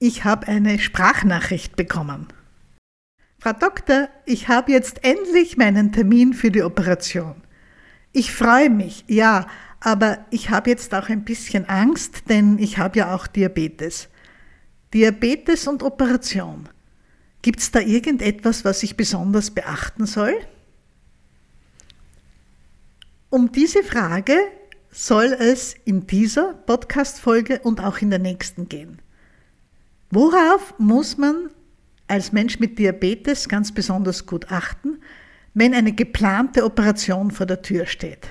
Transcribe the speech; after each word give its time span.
Ich 0.00 0.22
habe 0.22 0.46
eine 0.46 0.78
Sprachnachricht 0.78 1.74
bekommen. 1.74 2.28
Frau 3.40 3.52
Doktor, 3.52 4.08
ich 4.26 4.48
habe 4.48 4.70
jetzt 4.70 5.04
endlich 5.04 5.56
meinen 5.56 5.90
Termin 5.90 6.34
für 6.34 6.52
die 6.52 6.62
Operation. 6.62 7.42
Ich 8.12 8.32
freue 8.32 8.70
mich, 8.70 9.04
ja, 9.08 9.48
aber 9.80 10.24
ich 10.30 10.50
habe 10.50 10.70
jetzt 10.70 10.94
auch 10.94 11.08
ein 11.08 11.24
bisschen 11.24 11.68
Angst, 11.68 12.28
denn 12.28 12.58
ich 12.58 12.78
habe 12.78 12.98
ja 13.00 13.14
auch 13.14 13.26
Diabetes. 13.26 14.08
Diabetes 14.94 15.66
und 15.66 15.82
Operation. 15.82 16.68
Gibt 17.42 17.58
es 17.58 17.72
da 17.72 17.80
irgendetwas, 17.80 18.64
was 18.64 18.84
ich 18.84 18.96
besonders 18.96 19.50
beachten 19.50 20.06
soll? 20.06 20.34
Um 23.30 23.50
diese 23.50 23.82
Frage 23.82 24.36
soll 24.90 25.26
es 25.26 25.74
in 25.84 26.06
dieser 26.06 26.54
Podcast-Folge 26.54 27.60
und 27.60 27.80
auch 27.80 27.98
in 27.98 28.10
der 28.10 28.20
nächsten 28.20 28.68
gehen. 28.68 29.00
Worauf 30.10 30.74
muss 30.78 31.18
man 31.18 31.50
als 32.06 32.32
Mensch 32.32 32.58
mit 32.58 32.78
Diabetes 32.78 33.46
ganz 33.46 33.72
besonders 33.72 34.24
gut 34.24 34.50
achten, 34.50 35.02
wenn 35.52 35.74
eine 35.74 35.92
geplante 35.92 36.64
Operation 36.64 37.30
vor 37.30 37.44
der 37.44 37.60
Tür 37.60 37.84
steht? 37.84 38.26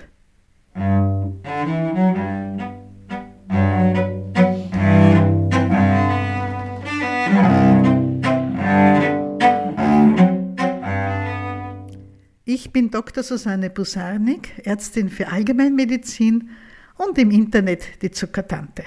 Ich 12.44 12.71
bin 12.71 12.89
Dr. 12.89 13.21
Susanne 13.21 13.69
Busarnik, 13.69 14.66
Ärztin 14.66 15.09
für 15.09 15.27
Allgemeinmedizin 15.27 16.49
und 16.95 17.19
im 17.19 17.30
Internet 17.30 18.02
die 18.02 18.09
Zuckertante. 18.09 18.83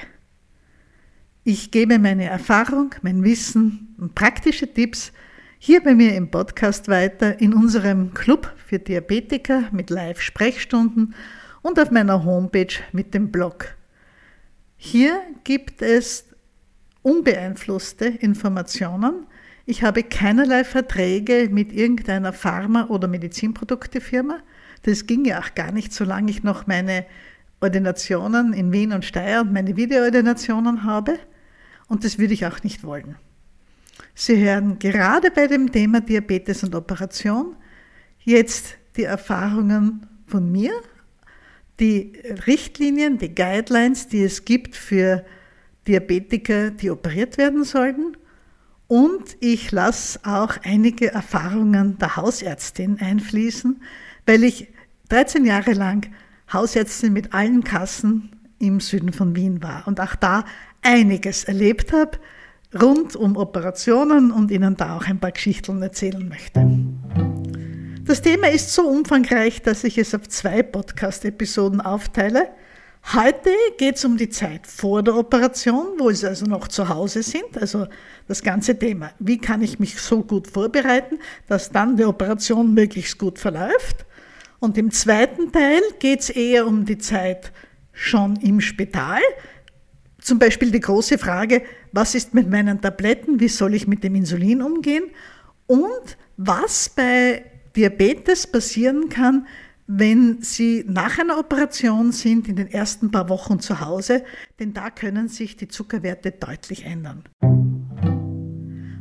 Ich 1.52 1.72
gebe 1.72 1.98
meine 1.98 2.26
Erfahrung, 2.26 2.94
mein 3.02 3.24
Wissen 3.24 3.96
und 3.98 4.14
praktische 4.14 4.72
Tipps 4.72 5.10
hier 5.58 5.82
bei 5.82 5.96
mir 5.96 6.14
im 6.14 6.30
Podcast 6.30 6.86
weiter 6.86 7.40
in 7.40 7.54
unserem 7.54 8.14
Club 8.14 8.54
für 8.56 8.78
Diabetiker 8.78 9.64
mit 9.72 9.90
Live-Sprechstunden 9.90 11.12
und 11.62 11.80
auf 11.80 11.90
meiner 11.90 12.24
Homepage 12.24 12.72
mit 12.92 13.14
dem 13.14 13.32
Blog. 13.32 13.74
Hier 14.76 15.20
gibt 15.42 15.82
es 15.82 16.24
unbeeinflusste 17.02 18.04
Informationen. 18.04 19.26
Ich 19.66 19.82
habe 19.82 20.04
keinerlei 20.04 20.62
Verträge 20.62 21.48
mit 21.50 21.72
irgendeiner 21.72 22.32
Pharma- 22.32 22.86
oder 22.90 23.08
Medizinproduktefirma. 23.08 24.38
Das 24.84 25.04
ging 25.04 25.24
ja 25.24 25.40
auch 25.40 25.56
gar 25.56 25.72
nicht, 25.72 25.92
solange 25.92 26.30
ich 26.30 26.44
noch 26.44 26.68
meine 26.68 27.06
Ordinationen 27.60 28.52
in 28.52 28.70
Wien 28.70 28.92
und 28.92 29.04
Steyr 29.04 29.40
und 29.40 29.52
meine 29.52 29.76
Videoordinationen 29.76 30.84
habe. 30.84 31.18
Und 31.90 32.04
das 32.04 32.20
würde 32.20 32.34
ich 32.34 32.46
auch 32.46 32.62
nicht 32.62 32.84
wollen. 32.84 33.16
Sie 34.14 34.36
hören 34.38 34.78
gerade 34.78 35.32
bei 35.32 35.48
dem 35.48 35.72
Thema 35.72 36.00
Diabetes 36.00 36.62
und 36.62 36.76
Operation 36.76 37.56
jetzt 38.20 38.76
die 38.96 39.02
Erfahrungen 39.02 40.06
von 40.28 40.52
mir, 40.52 40.70
die 41.80 42.12
Richtlinien, 42.46 43.18
die 43.18 43.34
Guidelines, 43.34 44.06
die 44.06 44.22
es 44.22 44.44
gibt 44.44 44.76
für 44.76 45.24
Diabetiker, 45.88 46.70
die 46.70 46.90
operiert 46.90 47.38
werden 47.38 47.64
sollten. 47.64 48.16
Und 48.86 49.36
ich 49.40 49.72
lasse 49.72 50.20
auch 50.22 50.58
einige 50.62 51.10
Erfahrungen 51.10 51.98
der 51.98 52.14
Hausärztin 52.14 53.00
einfließen, 53.00 53.82
weil 54.26 54.44
ich 54.44 54.68
13 55.08 55.44
Jahre 55.44 55.72
lang 55.72 56.08
Hausärztin 56.52 57.12
mit 57.12 57.34
allen 57.34 57.64
Kassen 57.64 58.30
im 58.60 58.78
Süden 58.78 59.12
von 59.12 59.34
Wien 59.34 59.60
war 59.60 59.88
und 59.88 60.00
auch 60.00 60.14
da 60.14 60.44
einiges 60.82 61.44
erlebt 61.44 61.92
habe 61.92 62.18
rund 62.80 63.16
um 63.16 63.36
Operationen 63.36 64.30
und 64.30 64.50
Ihnen 64.50 64.76
da 64.76 64.96
auch 64.96 65.06
ein 65.06 65.18
paar 65.18 65.32
Geschichten 65.32 65.82
erzählen 65.82 66.28
möchte. 66.28 66.66
Das 68.04 68.22
Thema 68.22 68.48
ist 68.48 68.72
so 68.72 68.82
umfangreich, 68.88 69.62
dass 69.62 69.84
ich 69.84 69.98
es 69.98 70.14
auf 70.14 70.28
zwei 70.28 70.62
Podcast-Episoden 70.62 71.80
aufteile. 71.80 72.48
Heute 73.14 73.50
geht 73.78 73.96
es 73.96 74.04
um 74.04 74.16
die 74.16 74.28
Zeit 74.28 74.66
vor 74.66 75.02
der 75.02 75.16
Operation, 75.16 75.98
wo 75.98 76.10
Sie 76.10 76.26
also 76.26 76.44
noch 76.44 76.68
zu 76.68 76.88
Hause 76.88 77.22
sind. 77.22 77.56
Also 77.58 77.86
das 78.28 78.42
ganze 78.42 78.78
Thema, 78.78 79.10
wie 79.18 79.38
kann 79.38 79.62
ich 79.62 79.78
mich 79.78 80.00
so 80.00 80.22
gut 80.22 80.48
vorbereiten, 80.48 81.18
dass 81.48 81.70
dann 81.70 81.96
die 81.96 82.04
Operation 82.04 82.74
möglichst 82.74 83.18
gut 83.18 83.38
verläuft. 83.38 84.06
Und 84.58 84.76
im 84.76 84.90
zweiten 84.90 85.50
Teil 85.50 85.80
geht 85.98 86.20
es 86.20 86.30
eher 86.30 86.66
um 86.66 86.84
die 86.84 86.98
Zeit 86.98 87.52
schon 87.92 88.36
im 88.36 88.60
Spital, 88.60 89.20
zum 90.20 90.38
Beispiel 90.38 90.70
die 90.70 90.80
große 90.80 91.18
Frage, 91.18 91.62
was 91.92 92.14
ist 92.14 92.34
mit 92.34 92.48
meinen 92.50 92.80
Tabletten, 92.80 93.40
wie 93.40 93.48
soll 93.48 93.74
ich 93.74 93.86
mit 93.86 94.04
dem 94.04 94.14
Insulin 94.14 94.62
umgehen 94.62 95.04
und 95.66 96.16
was 96.36 96.88
bei 96.88 97.44
Diabetes 97.76 98.46
passieren 98.46 99.08
kann, 99.08 99.46
wenn 99.86 100.40
Sie 100.40 100.84
nach 100.86 101.18
einer 101.18 101.38
Operation 101.38 102.12
sind, 102.12 102.48
in 102.48 102.56
den 102.56 102.68
ersten 102.68 103.10
paar 103.10 103.28
Wochen 103.28 103.58
zu 103.58 103.80
Hause, 103.80 104.24
denn 104.60 104.72
da 104.72 104.90
können 104.90 105.28
sich 105.28 105.56
die 105.56 105.68
Zuckerwerte 105.68 106.30
deutlich 106.30 106.84
ändern. 106.84 107.24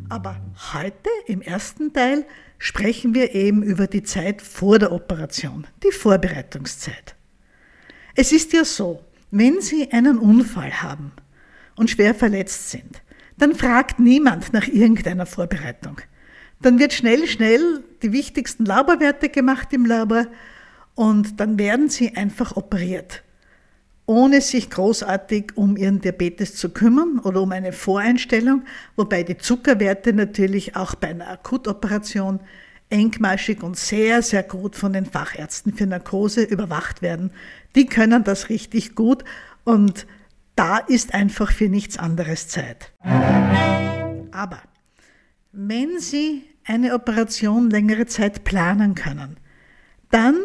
Aber 0.10 0.42
heute 0.74 1.10
im 1.28 1.42
ersten 1.42 1.94
Teil 1.94 2.26
sprechen 2.58 3.14
wir 3.14 3.36
eben 3.36 3.62
über 3.62 3.86
die 3.86 4.02
Zeit 4.02 4.42
vor 4.42 4.80
der 4.80 4.92
Operation, 4.92 5.68
die 5.84 5.92
Vorbereitungszeit. 5.92 7.16
Es 8.16 8.32
ist 8.32 8.52
ja 8.54 8.66
so, 8.66 9.00
wenn 9.32 9.62
Sie 9.62 9.92
einen 9.92 10.18
Unfall 10.18 10.82
haben 10.82 11.12
und 11.76 11.90
schwer 11.90 12.16
verletzt 12.16 12.72
sind, 12.72 13.02
dann 13.38 13.56
fragt 13.56 14.00
niemand 14.00 14.54
nach 14.54 14.68
irgendeiner 14.68 15.26
Vorbereitung. 15.26 16.02
Dann 16.62 16.78
wird 16.78 16.94
schnell, 16.94 17.26
schnell 17.28 17.84
die 18.02 18.12
wichtigsten 18.12 18.66
Laborwerte 18.66 19.30
gemacht 19.30 19.72
im 19.72 19.86
Labor 19.86 20.28
und 20.96 21.40
dann 21.40 21.58
werden 21.58 21.90
Sie 21.90 22.16
einfach 22.18 22.58
operiert, 22.58 23.24
ohne 24.06 24.42
sich 24.42 24.70
großartig 24.70 25.56
um 25.56 25.78
Ihren 25.78 26.02
Diabetes 26.02 26.56
zu 26.56 26.70
kümmern 26.70 27.20
oder 27.20 27.42
um 27.42 27.52
eine 27.54 27.72
Voreinstellung, 27.72 28.64
wobei 28.98 29.24
die 29.24 29.38
Zuckerwerte 29.38 30.12
natürlich 30.12 30.76
auch 30.76 30.96
bei 30.96 31.08
einer 31.10 31.30
Akutoperation 31.30 32.42
engmaschig 32.90 33.64
und 33.64 33.78
sehr, 33.78 34.22
sehr 34.22 34.44
gut 34.44 34.76
von 34.76 34.94
den 34.94 35.06
Fachärzten 35.06 35.74
für 35.74 35.86
Narkose 35.86 36.44
überwacht 36.44 37.02
werden. 37.02 37.32
Die 37.76 37.86
können 37.86 38.24
das 38.24 38.50
richtig 38.50 38.96
gut 38.96 39.24
und 39.64 40.08
da 40.56 40.78
ist 40.78 41.14
einfach 41.14 41.52
für 41.52 41.70
nichts 41.70 41.98
anderes 41.98 42.48
Zeit. 42.48 42.92
Aber 43.04 44.62
wenn 45.52 46.00
Sie 46.00 46.44
eine 46.66 46.94
Operation 46.94 47.70
längere 47.70 48.06
Zeit 48.06 48.44
planen 48.44 48.96
können, 48.96 49.38
dann 50.12 50.36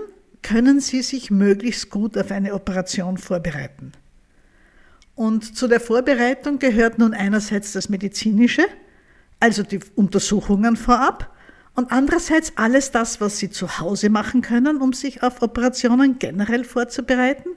können 0.42 0.80
Sie 0.80 1.02
sich 1.02 1.30
möglichst 1.30 1.90
gut 1.90 2.16
auf 2.16 2.30
eine 2.30 2.54
Operation 2.54 3.18
vorbereiten. 3.18 3.92
Und 5.14 5.56
zu 5.56 5.68
der 5.68 5.80
Vorbereitung 5.80 6.58
gehört 6.58 6.98
nun 6.98 7.14
einerseits 7.14 7.72
das 7.72 7.88
Medizinische, 7.88 8.66
also 9.40 9.62
die 9.62 9.80
Untersuchungen 9.94 10.76
vorab, 10.76 11.33
und 11.74 11.90
andererseits 11.90 12.52
alles 12.56 12.90
das, 12.90 13.20
was 13.20 13.38
Sie 13.38 13.50
zu 13.50 13.78
Hause 13.80 14.10
machen 14.10 14.42
können, 14.42 14.80
um 14.80 14.92
sich 14.92 15.22
auf 15.22 15.42
Operationen 15.42 16.18
generell 16.18 16.64
vorzubereiten. 16.64 17.50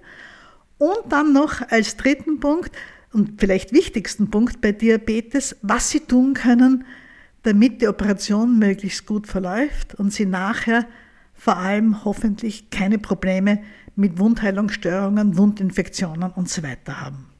Und 0.77 0.97
dann 1.09 1.33
noch 1.33 1.61
als 1.69 1.97
dritten 1.97 2.39
Punkt 2.39 2.71
und 3.13 3.39
vielleicht 3.39 3.73
wichtigsten 3.73 4.29
Punkt 4.29 4.61
bei 4.61 4.71
Diabetes, 4.71 5.55
was 5.61 5.89
Sie 5.89 6.01
tun 6.01 6.33
können, 6.33 6.85
damit 7.43 7.81
die 7.81 7.87
Operation 7.87 8.59
möglichst 8.59 9.05
gut 9.05 9.27
verläuft 9.27 9.95
und 9.95 10.11
Sie 10.11 10.25
nachher 10.25 10.85
vor 11.33 11.57
allem 11.57 12.03
hoffentlich 12.03 12.69
keine 12.71 12.97
Probleme 12.97 13.63
mit 13.95 14.19
Wundheilungsstörungen, 14.19 15.37
Wundinfektionen 15.37 16.31
und 16.31 16.49
so 16.49 16.63
weiter 16.63 17.01
haben. 17.01 17.36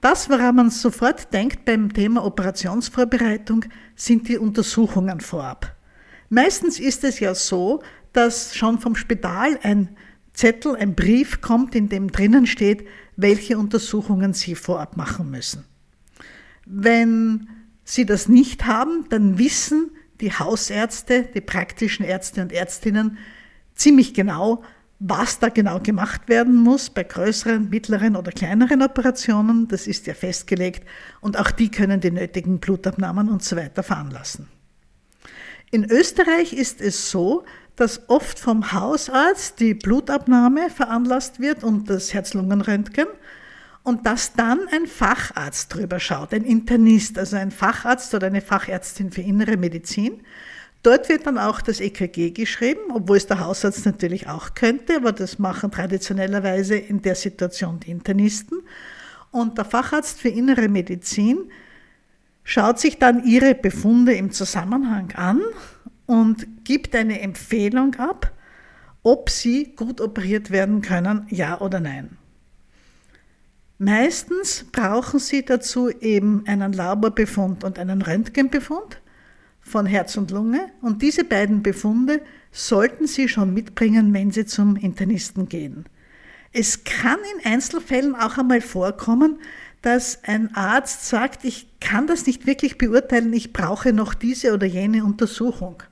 Das, 0.00 0.30
woran 0.30 0.56
man 0.56 0.70
sofort 0.70 1.32
denkt 1.32 1.64
beim 1.64 1.92
Thema 1.92 2.24
Operationsvorbereitung, 2.24 3.64
sind 3.96 4.28
die 4.28 4.38
Untersuchungen 4.38 5.20
vorab. 5.20 5.74
Meistens 6.28 6.78
ist 6.78 7.02
es 7.04 7.20
ja 7.20 7.34
so, 7.34 7.82
dass 8.12 8.54
schon 8.54 8.78
vom 8.78 8.94
Spital 8.94 9.58
ein 9.62 9.96
Zettel, 10.32 10.76
ein 10.76 10.94
Brief 10.94 11.40
kommt, 11.40 11.74
in 11.74 11.88
dem 11.88 12.12
drinnen 12.12 12.46
steht, 12.46 12.86
welche 13.16 13.58
Untersuchungen 13.58 14.34
Sie 14.34 14.54
vorab 14.54 14.96
machen 14.96 15.30
müssen. 15.30 15.64
Wenn 16.64 17.48
Sie 17.82 18.06
das 18.06 18.28
nicht 18.28 18.66
haben, 18.66 19.06
dann 19.08 19.38
wissen 19.38 19.90
die 20.20 20.32
Hausärzte, 20.32 21.28
die 21.34 21.40
praktischen 21.40 22.04
Ärzte 22.04 22.42
und 22.42 22.52
Ärztinnen 22.52 23.18
ziemlich 23.74 24.14
genau, 24.14 24.62
was 25.00 25.38
da 25.38 25.48
genau 25.48 25.78
gemacht 25.78 26.28
werden 26.28 26.56
muss 26.56 26.90
bei 26.90 27.04
größeren, 27.04 27.70
mittleren 27.70 28.16
oder 28.16 28.32
kleineren 28.32 28.82
Operationen, 28.82 29.68
das 29.68 29.86
ist 29.86 30.06
ja 30.06 30.14
festgelegt 30.14 30.86
und 31.20 31.38
auch 31.38 31.50
die 31.50 31.70
können 31.70 32.00
die 32.00 32.10
nötigen 32.10 32.58
Blutabnahmen 32.58 33.28
und 33.28 33.42
so 33.44 33.56
weiter 33.56 33.82
veranlassen. 33.82 34.48
In 35.70 35.84
Österreich 35.84 36.52
ist 36.52 36.80
es 36.80 37.10
so, 37.10 37.44
dass 37.76 38.08
oft 38.08 38.40
vom 38.40 38.72
Hausarzt 38.72 39.60
die 39.60 39.74
Blutabnahme 39.74 40.68
veranlasst 40.70 41.38
wird 41.38 41.62
und 41.62 41.88
das 41.88 42.12
Herz-Lungen-Röntgen 42.12 43.06
und 43.84 44.04
dass 44.04 44.32
dann 44.32 44.60
ein 44.72 44.86
Facharzt 44.86 45.72
drüber 45.74 46.00
schaut, 46.00 46.34
ein 46.34 46.42
Internist, 46.42 47.18
also 47.18 47.36
ein 47.36 47.52
Facharzt 47.52 48.12
oder 48.14 48.26
eine 48.26 48.40
Fachärztin 48.40 49.12
für 49.12 49.22
innere 49.22 49.56
Medizin. 49.56 50.24
Dort 50.82 51.08
wird 51.08 51.26
dann 51.26 51.38
auch 51.38 51.60
das 51.60 51.80
EKG 51.80 52.30
geschrieben, 52.30 52.80
obwohl 52.92 53.16
es 53.16 53.26
der 53.26 53.40
Hausarzt 53.40 53.84
natürlich 53.84 54.28
auch 54.28 54.54
könnte, 54.54 54.96
aber 54.96 55.12
das 55.12 55.38
machen 55.38 55.70
traditionellerweise 55.70 56.76
in 56.76 57.02
der 57.02 57.16
Situation 57.16 57.80
die 57.80 57.90
Internisten. 57.90 58.62
Und 59.30 59.58
der 59.58 59.64
Facharzt 59.64 60.20
für 60.20 60.28
innere 60.28 60.68
Medizin 60.68 61.50
schaut 62.44 62.78
sich 62.78 62.98
dann 62.98 63.24
ihre 63.24 63.54
Befunde 63.54 64.14
im 64.14 64.30
Zusammenhang 64.30 65.12
an 65.12 65.42
und 66.06 66.64
gibt 66.64 66.94
eine 66.94 67.20
Empfehlung 67.20 67.96
ab, 67.96 68.32
ob 69.02 69.30
sie 69.30 69.74
gut 69.74 70.00
operiert 70.00 70.50
werden 70.50 70.80
können, 70.80 71.26
ja 71.28 71.60
oder 71.60 71.80
nein. 71.80 72.16
Meistens 73.78 74.64
brauchen 74.72 75.20
sie 75.20 75.44
dazu 75.44 75.90
eben 75.90 76.44
einen 76.46 76.72
Laborbefund 76.72 77.62
und 77.64 77.78
einen 77.78 78.02
Röntgenbefund 78.02 78.97
von 79.68 79.86
Herz 79.86 80.16
und 80.16 80.30
Lunge 80.30 80.70
und 80.82 81.02
diese 81.02 81.24
beiden 81.24 81.62
Befunde 81.62 82.20
sollten 82.50 83.06
Sie 83.06 83.28
schon 83.28 83.54
mitbringen, 83.54 84.12
wenn 84.14 84.30
Sie 84.30 84.46
zum 84.46 84.76
Internisten 84.76 85.48
gehen. 85.48 85.84
Es 86.52 86.84
kann 86.84 87.18
in 87.36 87.52
Einzelfällen 87.52 88.14
auch 88.14 88.38
einmal 88.38 88.60
vorkommen, 88.60 89.38
dass 89.82 90.24
ein 90.24 90.54
Arzt 90.54 91.06
sagt, 91.08 91.44
ich 91.44 91.68
kann 91.80 92.06
das 92.06 92.26
nicht 92.26 92.46
wirklich 92.46 92.78
beurteilen, 92.78 93.32
ich 93.32 93.52
brauche 93.52 93.92
noch 93.92 94.14
diese 94.14 94.52
oder 94.54 94.66
jene 94.66 95.04
Untersuchung. 95.04 95.82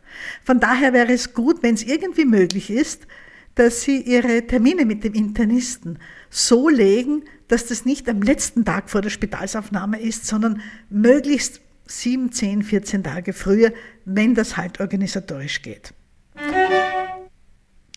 Von 0.43 0.59
daher 0.59 0.93
wäre 0.93 1.13
es 1.13 1.35
gut, 1.35 1.63
wenn 1.63 1.75
es 1.75 1.85
irgendwie 1.85 2.25
möglich 2.25 2.71
ist, 2.71 3.07
dass 3.55 3.83
Sie 3.83 4.01
Ihre 4.01 4.47
Termine 4.47 4.85
mit 4.85 5.05
dem 5.05 5.15
Internisten 5.15 5.99
so 6.31 6.69
legen, 6.69 7.25
dass 7.49 7.67
das 7.67 7.85
nicht 7.85 8.09
am 8.09 8.23
letzten 8.23 8.65
Tag 8.65 8.91
vor 8.91 9.03
der 9.03 9.11
Spitalsaufnahme 9.11 10.01
ist, 10.01 10.27
sondern 10.27 10.61
möglichst 10.91 11.61
7, 11.87 12.33
10, 12.33 12.63
14 12.63 13.05
Tage 13.05 13.33
früher, 13.33 13.73
wenn 14.05 14.35
das 14.35 14.57
halt 14.57 14.81
organisatorisch 14.81 15.63
geht. 15.63 15.95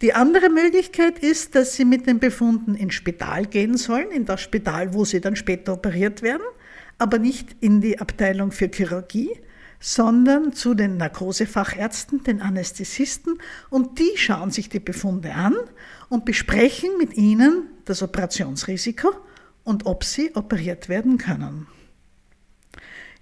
Die 0.02 0.14
andere 0.14 0.50
Möglichkeit 0.50 1.20
ist, 1.20 1.56
dass 1.56 1.76
Sie 1.76 1.84
mit 1.84 2.08
den 2.08 2.20
Befunden 2.20 2.76
ins 2.76 2.94
Spital 2.94 3.46
gehen 3.46 3.76
sollen, 3.76 4.12
in 4.12 4.26
das 4.26 4.40
Spital, 4.40 4.94
wo 4.94 5.04
Sie 5.04 5.20
dann 5.20 5.36
später 5.36 5.74
operiert 5.74 6.22
werden, 6.22 6.44
aber 6.98 7.20
nicht 7.20 7.58
in 7.60 7.82
die 7.82 8.00
Abteilung 8.00 8.52
für 8.52 8.70
Chirurgie, 8.70 9.30
sondern 9.80 10.54
zu 10.54 10.74
den 10.74 10.98
Narkosefachärzten, 10.98 12.24
den 12.24 12.42
Anästhesisten, 12.42 13.40
und 13.70 14.00
die 14.00 14.12
schauen 14.16 14.52
sich 14.52 14.70
die 14.70 14.80
Befunde 14.80 15.34
an 15.34 15.56
und 16.08 16.26
besprechen 16.26 16.92
mit 16.98 17.16
ihnen 17.16 17.68
das 17.86 18.02
Operationsrisiko 18.02 19.12
und 19.64 19.86
ob 19.86 20.04
sie 20.04 20.36
operiert 20.36 20.90
werden 20.90 21.18
können. 21.18 21.68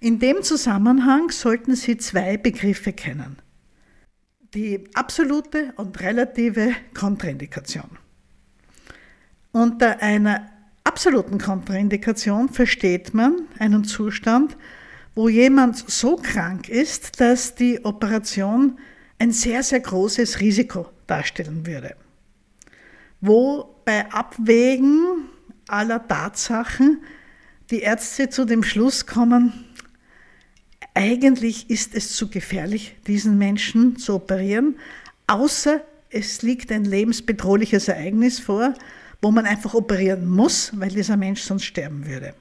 In 0.00 0.20
dem 0.20 0.42
Zusammenhang 0.42 1.30
sollten 1.30 1.74
Sie 1.74 1.96
zwei 1.96 2.36
Begriffe 2.36 2.92
kennen. 2.92 3.38
Die 4.54 4.84
absolute 4.94 5.72
und 5.76 6.00
relative 6.00 6.72
Kontraindikation. 6.94 7.98
Unter 9.50 10.00
einer 10.00 10.48
absoluten 10.84 11.38
Kontraindikation 11.38 12.48
versteht 12.48 13.12
man 13.12 13.48
einen 13.58 13.82
Zustand, 13.82 14.56
wo 15.16 15.28
jemand 15.28 15.76
so 15.90 16.14
krank 16.14 16.68
ist, 16.68 17.20
dass 17.20 17.56
die 17.56 17.84
Operation 17.84 18.78
ein 19.18 19.32
sehr, 19.32 19.64
sehr 19.64 19.80
großes 19.80 20.38
Risiko 20.38 20.88
darstellen 21.08 21.66
würde. 21.66 21.96
Wo 23.20 23.74
bei 23.84 24.08
Abwägen 24.12 25.28
aller 25.66 26.06
Tatsachen 26.06 27.02
die 27.72 27.80
Ärzte 27.80 28.30
zu 28.30 28.44
dem 28.44 28.62
Schluss 28.62 29.04
kommen, 29.04 29.64
eigentlich 30.98 31.70
ist 31.70 31.94
es 31.94 32.16
zu 32.16 32.28
gefährlich, 32.28 32.96
diesen 33.06 33.38
Menschen 33.38 33.96
zu 33.98 34.16
operieren, 34.16 34.76
außer 35.28 35.80
es 36.10 36.42
liegt 36.42 36.72
ein 36.72 36.84
lebensbedrohliches 36.84 37.86
Ereignis 37.86 38.40
vor, 38.40 38.74
wo 39.22 39.30
man 39.30 39.46
einfach 39.46 39.74
operieren 39.74 40.28
muss, 40.28 40.72
weil 40.74 40.88
dieser 40.88 41.16
Mensch 41.16 41.42
sonst 41.42 41.64
sterben 41.64 42.04
würde. 42.04 42.34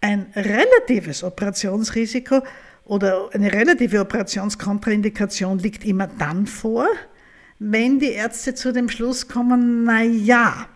Ein 0.00 0.26
relatives 0.36 1.24
Operationsrisiko 1.24 2.42
oder 2.84 3.28
eine 3.32 3.52
relative 3.52 4.00
Operationskontraindikation 4.00 5.58
liegt 5.58 5.84
immer 5.84 6.06
dann 6.06 6.46
vor, 6.46 6.86
wenn 7.58 7.98
die 7.98 8.12
Ärzte 8.12 8.54
zu 8.54 8.72
dem 8.72 8.88
Schluss 8.88 9.26
kommen, 9.26 9.82
na 9.82 10.02
ja, 10.02 10.68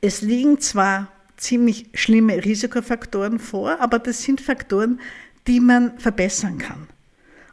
es 0.00 0.20
liegen 0.20 0.60
zwar 0.60 1.12
ziemlich 1.36 1.86
schlimme 1.94 2.44
Risikofaktoren 2.44 3.38
vor, 3.38 3.80
aber 3.80 3.98
das 3.98 4.22
sind 4.22 4.40
Faktoren, 4.40 5.00
die 5.46 5.60
man 5.60 5.98
verbessern 5.98 6.58
kann. 6.58 6.88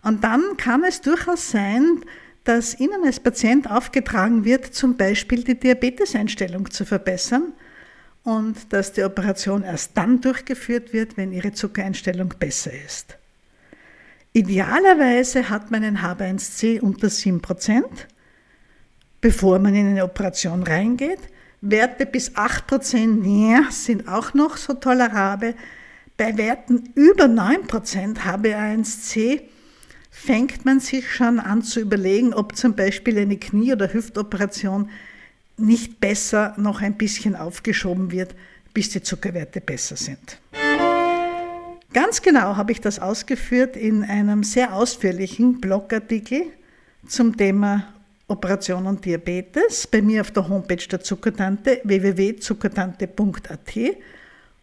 Und 0.02 0.24
dann 0.24 0.58
kann 0.58 0.84
es 0.84 1.02
durchaus 1.02 1.52
sein, 1.52 2.02
dass 2.44 2.80
Ihnen 2.80 3.06
als 3.06 3.20
Patient 3.20 3.70
aufgetragen 3.70 4.44
wird, 4.44 4.74
zum 4.74 4.98
Beispiel 4.98 5.44
die 5.44 5.60
Diabeteseinstellung 5.60 6.70
zu 6.72 6.86
verbessern 6.86 7.54
und 8.24 8.74
dass 8.74 8.92
die 8.94 9.04
Operation 9.04 9.64
erst 9.64 9.96
dann 9.96 10.20
durchgeführt 10.22 10.94
wird, 10.94 11.16
wenn 11.18 11.32
Ihre 11.32 11.54
Zuckereinstellung 11.54 12.34
besser 12.40 12.72
ist. 12.86 13.18
Idealerweise 14.34 15.50
hat 15.50 15.72
man 15.72 15.84
ein 15.84 16.00
HbA1c 16.00 16.82
unter 16.82 17.08
7%, 17.08 17.84
bevor 19.22 19.60
man 19.60 19.76
in 19.76 19.88
eine 19.88 20.04
Operation 20.04 20.64
reingeht. 20.64 21.20
Werte 21.66 22.06
bis 22.06 22.32
8% 22.36 23.24
ja, 23.24 23.72
sind 23.72 24.10
auch 24.10 24.34
noch 24.34 24.58
so 24.58 24.74
tolerabel. 24.74 25.56
Bei 26.18 26.38
Werten 26.38 26.90
über 26.94 27.24
9% 27.24 28.18
HbA1c 28.18 29.42
fängt 30.12 30.66
man 30.66 30.82
sich 30.82 31.10
schon 31.10 31.40
an 31.40 31.62
zu 31.62 31.80
überlegen, 31.80 32.34
ob 32.34 32.58
zum 32.58 32.76
Beispiel 32.76 33.18
eine 33.18 33.38
Knie- 33.38 33.72
oder 33.72 33.94
Hüftoperation 33.94 34.90
nicht 35.56 36.02
besser 36.02 36.54
noch 36.58 36.82
ein 36.82 36.98
bisschen 36.98 37.38
aufgeschoben 37.38 38.12
wird, 38.12 38.36
bis 38.74 38.90
die 38.90 39.02
Zuckerwerte 39.02 39.62
besser 39.62 39.96
sind. 39.96 40.40
Ganz 41.94 42.22
genau 42.22 42.58
habe 42.58 42.74
ich 42.74 42.82
das 42.82 43.00
ausgeführt 43.00 43.78
in 43.78 44.04
einem 44.04 44.44
sehr 44.44 44.74
ausführlichen 44.74 45.62
Blogartikel 45.62 46.44
zum 47.08 47.38
Thema 47.38 47.88
Operation 48.28 48.86
und 48.88 49.04
Diabetes 49.06 49.88
bei 49.88 50.02
mir 50.02 50.22
auf 50.22 50.32
der 50.32 50.48
Homepage 50.48 50.88
der 50.90 51.02
Zuckertante 51.02 51.82
www.zuckertante.at 51.84 53.78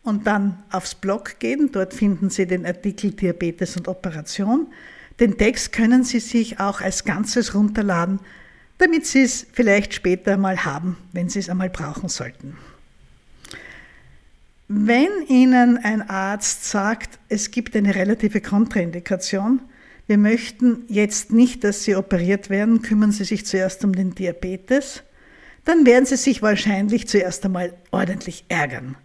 und 0.02 0.26
dann 0.26 0.62
aufs 0.70 0.94
Blog 0.94 1.38
gehen. 1.38 1.70
Dort 1.72 1.92
finden 1.94 2.30
Sie 2.30 2.46
den 2.46 2.64
Artikel 2.64 3.10
Diabetes 3.12 3.76
und 3.76 3.86
Operation. 3.88 4.68
Den 5.18 5.36
Text 5.36 5.72
können 5.72 6.04
Sie 6.04 6.20
sich 6.20 6.58
auch 6.58 6.80
als 6.80 7.04
Ganzes 7.04 7.54
runterladen, 7.54 8.20
damit 8.78 9.06
Sie 9.06 9.22
es 9.22 9.46
vielleicht 9.52 9.92
später 9.92 10.38
mal 10.38 10.64
haben, 10.64 10.96
wenn 11.12 11.28
Sie 11.28 11.38
es 11.38 11.50
einmal 11.50 11.68
brauchen 11.68 12.08
sollten. 12.08 12.56
Wenn 14.68 15.10
Ihnen 15.28 15.78
ein 15.78 16.08
Arzt 16.08 16.64
sagt, 16.64 17.18
es 17.28 17.50
gibt 17.50 17.76
eine 17.76 17.94
relative 17.94 18.40
Kontraindikation, 18.40 19.60
wir 20.10 20.18
möchten 20.18 20.86
jetzt 20.88 21.30
nicht, 21.30 21.62
dass 21.62 21.84
Sie 21.84 21.94
operiert 21.94 22.50
werden, 22.50 22.82
kümmern 22.82 23.12
Sie 23.12 23.22
sich 23.22 23.46
zuerst 23.46 23.84
um 23.84 23.92
den 23.92 24.12
Diabetes, 24.12 25.04
dann 25.64 25.86
werden 25.86 26.04
Sie 26.04 26.16
sich 26.16 26.42
wahrscheinlich 26.42 27.06
zuerst 27.06 27.44
einmal 27.44 27.74
ordentlich 27.92 28.44
ärgern. 28.48 28.96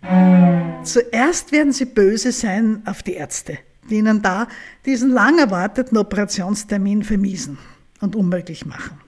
Zuerst 0.84 1.52
werden 1.52 1.74
Sie 1.74 1.86
böse 1.86 2.32
sein 2.32 2.82
auf 2.88 3.04
die 3.04 3.14
Ärzte, 3.14 3.60
die 3.88 3.98
Ihnen 3.98 4.24
da 4.24 4.48
diesen 4.88 5.12
lang 5.12 5.38
erwarteten 5.38 5.96
Operationstermin 5.96 7.04
vermiesen 7.04 7.60
und 8.02 8.16
unmöglich 8.16 8.66
machen. 8.66 9.00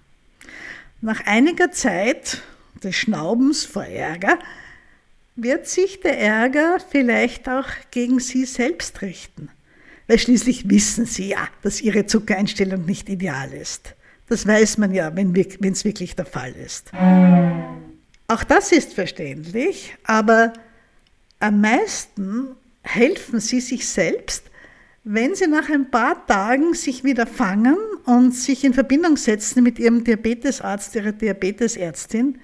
Nach 1.02 1.26
einiger 1.26 1.72
Zeit 1.72 2.44
des 2.84 2.96
Schnaubens 2.96 3.66
vor 3.66 3.86
Ärger 3.86 4.38
wird 5.36 5.68
sich 5.68 6.00
der 6.02 6.20
Ärger 6.20 6.78
vielleicht 6.92 7.50
auch 7.50 7.66
gegen 7.90 8.20
Sie 8.20 8.46
selbst 8.46 9.02
richten. 9.02 9.50
Weil 10.08 10.20
schließlich 10.20 10.70
wissen 10.70 11.06
Sie 11.06 11.30
ja, 11.30 11.48
dass 11.62 11.82
Ihre 11.82 12.06
Zuckereinstellung 12.06 12.86
nicht 12.86 13.10
ideal 13.10 13.54
ist. 13.54 13.96
Das 14.30 14.46
weiß 14.46 14.78
man 14.78 14.94
ja, 14.94 15.16
wenn 15.16 15.34
es 15.36 15.86
wirklich 15.86 16.16
der 16.16 16.26
Fall 16.26 16.54
ist. 16.54 16.92
Auch 18.28 18.44
das 18.44 18.72
ist 18.72 18.94
verständlich, 18.94 19.96
aber 20.04 20.54
am 21.40 21.62
meisten 21.62 22.50
helfen 22.82 23.40
Sie 23.40 23.62
sich 23.62 23.88
selbst, 23.88 24.44
wenn 25.04 25.36
Sie 25.36 25.48
nach 25.48 25.70
ein 25.70 25.90
paar 25.90 26.26
Tagen 26.26 26.74
sich 26.74 27.06
wieder 27.06 27.26
fangen 27.26 27.78
und 28.06 28.36
sich 28.36 28.66
in 28.66 28.74
Verbindung 28.74 29.16
setzen 29.16 29.64
mit 29.64 29.80
Ihrem 29.80 30.04
Diabetesarzt, 30.04 30.96
Ihrer 30.96 31.14
Diabetesärztin 31.14 32.40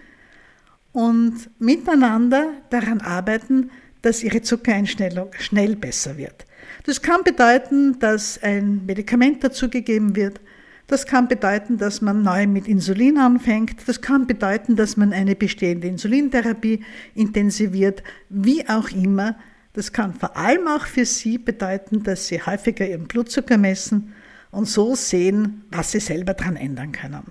und 0.93 1.50
miteinander 1.60 2.53
daran 2.70 3.01
arbeiten, 3.01 3.70
dass 4.01 4.24
Ihre 4.24 4.41
Zuckereinstellung 4.41 5.32
schnell 5.39 5.75
besser 5.75 6.17
wird. 6.17 6.46
Das 6.86 7.01
kann 7.01 7.24
bedeuten, 7.24 8.00
dass 8.00 8.42
ein 8.42 8.86
Medikament 8.86 9.44
dazugegeben 9.44 10.15
wird. 10.15 10.39
Das 10.88 11.06
kann 11.06 11.27
bedeuten, 11.27 11.77
dass 11.77 12.01
man 12.01 12.24
neu 12.24 12.46
mit 12.46 12.68
Insulin 12.68 13.18
anfängt. 13.18 13.88
Das 13.88 14.01
kann 14.01 14.27
bedeuten, 14.27 14.75
dass 14.75 14.98
man 14.98 15.13
eine 15.13 15.36
bestehende 15.36 15.88
Insulintherapie 15.88 16.84
intensiviert. 17.15 18.03
Wie 18.30 18.68
auch 18.68 18.89
immer. 18.92 19.36
Das 19.74 19.92
kann 19.92 20.13
vor 20.13 20.38
allem 20.38 20.68
auch 20.68 20.86
für 20.86 21.06
Sie 21.06 21.38
bedeuten, 21.38 22.03
dass 22.03 22.27
Sie 22.27 22.42
häufiger 22.42 22.88
Ihren 22.88 23.08
Blutzucker 23.08 23.58
messen 23.58 24.13
und 24.51 24.68
so 24.68 24.94
sehen, 24.94 25.63
was 25.72 25.92
Sie 25.92 26.00
selber 26.00 26.34
daran 26.36 26.58
ändern 26.58 26.92
können. 26.92 27.24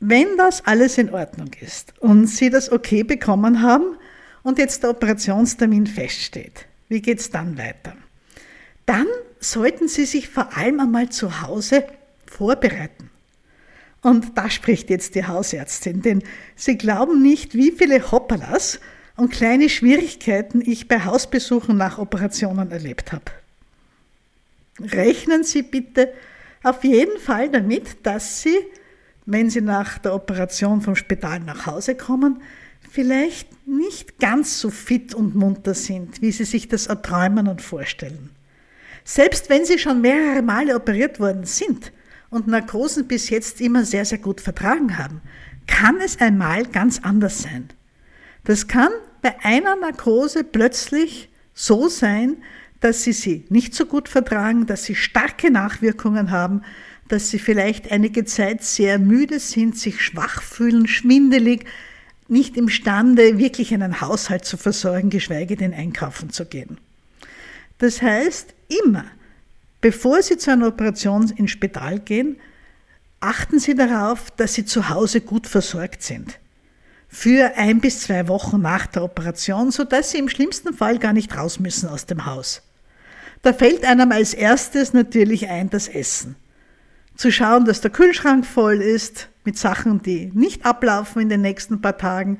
Wenn 0.00 0.28
das 0.38 0.64
alles 0.64 0.96
in 0.96 1.12
Ordnung 1.12 1.50
ist 1.60 1.92
und 2.00 2.28
Sie 2.28 2.48
das 2.48 2.72
okay 2.72 3.02
bekommen 3.02 3.60
haben 3.60 3.96
und 4.42 4.58
jetzt 4.58 4.82
der 4.82 4.90
Operationstermin 4.90 5.86
feststeht, 5.86 6.66
wie 6.88 7.02
geht 7.02 7.20
es 7.20 7.30
dann 7.30 7.58
weiter? 7.58 7.94
Dann 8.86 9.06
sollten 9.40 9.88
Sie 9.88 10.04
sich 10.04 10.28
vor 10.28 10.56
allem 10.56 10.80
einmal 10.80 11.10
zu 11.10 11.42
Hause 11.42 11.84
vorbereiten. 12.26 13.10
Und 14.02 14.38
da 14.38 14.48
spricht 14.48 14.90
jetzt 14.90 15.14
die 15.14 15.26
Hausärztin, 15.26 16.02
denn 16.02 16.22
Sie 16.56 16.78
glauben 16.78 17.20
nicht, 17.20 17.54
wie 17.54 17.72
viele 17.72 18.10
Hoppalas 18.10 18.80
und 19.16 19.30
kleine 19.30 19.68
Schwierigkeiten 19.68 20.62
ich 20.64 20.86
bei 20.86 21.04
Hausbesuchen 21.04 21.76
nach 21.76 21.98
Operationen 21.98 22.70
erlebt 22.70 23.12
habe. 23.12 23.24
Rechnen 24.80 25.42
Sie 25.42 25.62
bitte 25.62 26.12
auf 26.62 26.84
jeden 26.84 27.18
Fall 27.18 27.50
damit, 27.50 28.06
dass 28.06 28.42
Sie, 28.42 28.56
wenn 29.26 29.50
Sie 29.50 29.60
nach 29.60 29.98
der 29.98 30.14
Operation 30.14 30.80
vom 30.80 30.94
Spital 30.94 31.40
nach 31.40 31.66
Hause 31.66 31.96
kommen, 31.96 32.40
vielleicht 32.90 33.66
nicht 33.66 34.18
ganz 34.18 34.60
so 34.60 34.70
fit 34.70 35.14
und 35.14 35.34
munter 35.34 35.74
sind, 35.74 36.22
wie 36.22 36.32
Sie 36.32 36.44
sich 36.44 36.68
das 36.68 36.86
erträumen 36.86 37.48
und 37.48 37.62
vorstellen. 37.62 38.30
Selbst 39.04 39.48
wenn 39.48 39.64
Sie 39.64 39.78
schon 39.78 40.00
mehrere 40.00 40.42
Male 40.42 40.76
operiert 40.76 41.20
worden 41.20 41.44
sind 41.44 41.92
und 42.30 42.46
Narkosen 42.46 43.06
bis 43.06 43.30
jetzt 43.30 43.60
immer 43.60 43.84
sehr, 43.84 44.04
sehr 44.04 44.18
gut 44.18 44.40
vertragen 44.40 44.98
haben, 44.98 45.20
kann 45.66 46.00
es 46.00 46.20
einmal 46.20 46.64
ganz 46.64 47.00
anders 47.02 47.42
sein. 47.42 47.68
Das 48.44 48.68
kann 48.68 48.90
bei 49.22 49.34
einer 49.44 49.76
Narkose 49.76 50.44
plötzlich 50.44 51.28
so 51.54 51.88
sein, 51.88 52.38
dass 52.80 53.02
Sie 53.02 53.12
sie 53.12 53.44
nicht 53.48 53.74
so 53.74 53.86
gut 53.86 54.08
vertragen, 54.08 54.66
dass 54.66 54.84
Sie 54.84 54.94
starke 54.94 55.50
Nachwirkungen 55.50 56.30
haben, 56.30 56.62
dass 57.08 57.30
Sie 57.30 57.38
vielleicht 57.38 57.90
einige 57.90 58.24
Zeit 58.24 58.62
sehr 58.62 58.98
müde 58.98 59.40
sind, 59.40 59.76
sich 59.76 60.00
schwach 60.00 60.42
fühlen, 60.42 60.86
schwindelig, 60.86 61.64
nicht 62.28 62.56
imstande, 62.56 63.38
wirklich 63.38 63.72
einen 63.72 64.00
Haushalt 64.00 64.44
zu 64.44 64.56
versorgen, 64.56 65.10
geschweige 65.10 65.56
denn 65.56 65.72
einkaufen 65.72 66.30
zu 66.30 66.44
gehen. 66.44 66.78
Das 67.78 68.02
heißt, 68.02 68.54
immer, 68.84 69.04
bevor 69.80 70.22
Sie 70.22 70.36
zu 70.36 70.52
einer 70.52 70.68
Operation 70.68 71.30
ins 71.30 71.50
Spital 71.50 72.00
gehen, 72.00 72.36
achten 73.20 73.58
Sie 73.58 73.74
darauf, 73.74 74.30
dass 74.32 74.54
Sie 74.54 74.64
zu 74.64 74.88
Hause 74.88 75.20
gut 75.20 75.46
versorgt 75.46 76.02
sind. 76.02 76.38
Für 77.08 77.56
ein 77.56 77.80
bis 77.80 78.02
zwei 78.02 78.28
Wochen 78.28 78.60
nach 78.60 78.86
der 78.86 79.04
Operation, 79.04 79.70
sodass 79.70 80.10
Sie 80.10 80.18
im 80.18 80.28
schlimmsten 80.28 80.74
Fall 80.74 80.98
gar 80.98 81.14
nicht 81.14 81.34
raus 81.36 81.58
müssen 81.58 81.88
aus 81.88 82.04
dem 82.04 82.26
Haus. 82.26 82.62
Da 83.42 83.52
fällt 83.52 83.84
einem 83.84 84.12
als 84.12 84.34
erstes 84.34 84.92
natürlich 84.92 85.48
ein 85.48 85.70
das 85.70 85.88
Essen. 85.88 86.36
Zu 87.16 87.32
schauen, 87.32 87.64
dass 87.64 87.80
der 87.80 87.90
Kühlschrank 87.90 88.44
voll 88.44 88.82
ist 88.82 89.28
mit 89.48 89.56
Sachen, 89.56 90.02
die 90.02 90.30
nicht 90.34 90.66
ablaufen 90.66 91.22
in 91.22 91.30
den 91.30 91.40
nächsten 91.40 91.80
paar 91.80 91.96
Tagen. 91.96 92.38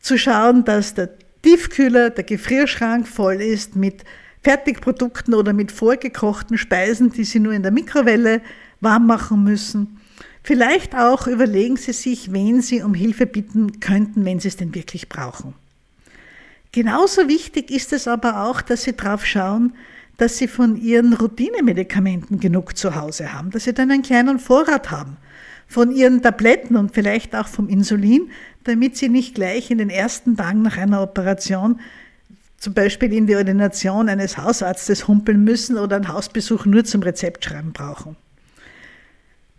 Zu 0.00 0.16
schauen, 0.16 0.64
dass 0.64 0.94
der 0.94 1.10
Tiefkühler, 1.42 2.08
der 2.08 2.24
Gefrierschrank 2.24 3.06
voll 3.06 3.42
ist 3.42 3.76
mit 3.76 4.04
Fertigprodukten 4.42 5.34
oder 5.34 5.52
mit 5.52 5.70
vorgekochten 5.70 6.56
Speisen, 6.56 7.12
die 7.12 7.24
Sie 7.24 7.40
nur 7.40 7.52
in 7.52 7.62
der 7.62 7.72
Mikrowelle 7.72 8.40
warm 8.80 9.06
machen 9.06 9.44
müssen. 9.44 10.00
Vielleicht 10.42 10.94
auch 10.94 11.26
überlegen 11.26 11.76
Sie 11.76 11.92
sich, 11.92 12.32
wen 12.32 12.62
Sie 12.62 12.80
um 12.80 12.94
Hilfe 12.94 13.26
bitten 13.26 13.80
könnten, 13.80 14.24
wenn 14.24 14.40
Sie 14.40 14.48
es 14.48 14.56
denn 14.56 14.74
wirklich 14.74 15.10
brauchen. 15.10 15.52
Genauso 16.72 17.28
wichtig 17.28 17.70
ist 17.70 17.92
es 17.92 18.08
aber 18.08 18.44
auch, 18.44 18.62
dass 18.62 18.84
Sie 18.84 18.96
darauf 18.96 19.26
schauen, 19.26 19.74
dass 20.16 20.38
Sie 20.38 20.48
von 20.48 20.80
Ihren 20.80 21.12
Routinemedikamenten 21.12 22.40
genug 22.40 22.78
zu 22.78 22.94
Hause 22.94 23.34
haben, 23.34 23.50
dass 23.50 23.64
Sie 23.64 23.74
dann 23.74 23.90
einen 23.90 24.02
kleinen 24.02 24.38
Vorrat 24.38 24.90
haben, 24.90 25.18
von 25.68 25.92
Ihren 25.92 26.22
Tabletten 26.22 26.74
und 26.76 26.92
vielleicht 26.92 27.36
auch 27.36 27.46
vom 27.46 27.68
Insulin, 27.68 28.30
damit 28.64 28.96
Sie 28.96 29.08
nicht 29.08 29.34
gleich 29.34 29.70
in 29.70 29.78
den 29.78 29.90
ersten 29.90 30.36
Tagen 30.36 30.62
nach 30.62 30.76
einer 30.76 31.02
Operation 31.02 31.78
zum 32.56 32.74
Beispiel 32.74 33.12
in 33.12 33.26
die 33.26 33.36
Ordination 33.36 34.08
eines 34.08 34.36
Hausarztes 34.36 35.06
humpeln 35.06 35.44
müssen 35.44 35.78
oder 35.78 35.96
einen 35.96 36.08
Hausbesuch 36.08 36.66
nur 36.66 36.84
zum 36.84 37.02
Rezeptschreiben 37.02 37.72
brauchen. 37.72 38.16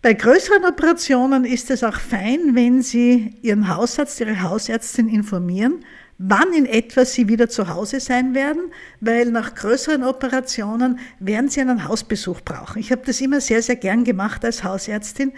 Bei 0.01 0.13
größeren 0.13 0.65
Operationen 0.65 1.45
ist 1.45 1.69
es 1.71 1.83
auch 1.83 1.99
fein, 1.99 2.55
wenn 2.55 2.81
Sie 2.81 3.35
Ihren 3.41 3.73
Hausarzt, 3.73 4.19
Ihre 4.19 4.41
Hausärztin 4.41 5.09
informieren, 5.09 5.83
wann 6.17 6.53
in 6.53 6.65
etwa 6.65 7.03
Sie 7.03 7.27
wieder 7.27 7.49
zu 7.49 7.67
Hause 7.67 7.99
sein 7.99 8.33
werden, 8.33 8.71
weil 9.01 9.31
nach 9.31 9.55
größeren 9.55 10.03
Operationen 10.03 10.99
werden 11.19 11.49
Sie 11.49 11.61
einen 11.61 11.85
Hausbesuch 11.85 12.41
brauchen. 12.41 12.79
Ich 12.79 12.91
habe 12.91 13.01
das 13.05 13.19
immer 13.19 13.41
sehr, 13.41 13.61
sehr 13.61 13.75
gern 13.77 14.03
gemacht 14.03 14.43
als 14.45 14.63
Hausärztin. 14.63 15.33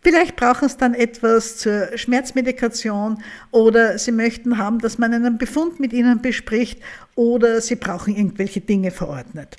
Vielleicht 0.00 0.36
brauchen 0.36 0.68
Sie 0.68 0.76
dann 0.76 0.94
etwas 0.94 1.56
zur 1.56 1.96
Schmerzmedikation 1.98 3.22
oder 3.50 3.98
Sie 3.98 4.12
möchten 4.12 4.56
haben, 4.56 4.78
dass 4.78 4.98
man 4.98 5.12
einen 5.12 5.38
Befund 5.38 5.80
mit 5.80 5.92
Ihnen 5.92 6.22
bespricht 6.22 6.80
oder 7.14 7.60
Sie 7.60 7.76
brauchen 7.76 8.14
irgendwelche 8.14 8.60
Dinge 8.60 8.90
verordnet. 8.90 9.56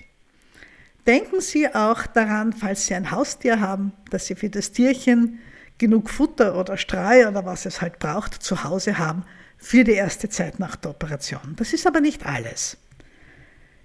Denken 1.05 1.41
Sie 1.41 1.67
auch 1.67 2.07
daran, 2.07 2.53
falls 2.53 2.87
Sie 2.87 2.93
ein 2.93 3.11
Haustier 3.11 3.59
haben, 3.59 3.91
dass 4.11 4.27
Sie 4.27 4.35
für 4.35 4.49
das 4.49 4.71
Tierchen 4.71 5.39
genug 5.77 6.09
Futter 6.09 6.57
oder 6.57 6.77
Streu 6.77 7.27
oder 7.27 7.45
was 7.45 7.65
es 7.65 7.81
halt 7.81 7.99
braucht 7.99 8.41
zu 8.41 8.63
Hause 8.63 8.97
haben, 8.97 9.23
für 9.57 9.83
die 9.83 9.93
erste 9.93 10.29
Zeit 10.29 10.59
nach 10.59 10.77
der 10.77 10.91
Operation. 10.91 11.55
Das 11.57 11.73
ist 11.73 11.85
aber 11.85 11.99
nicht 11.99 12.25
alles. 12.25 12.77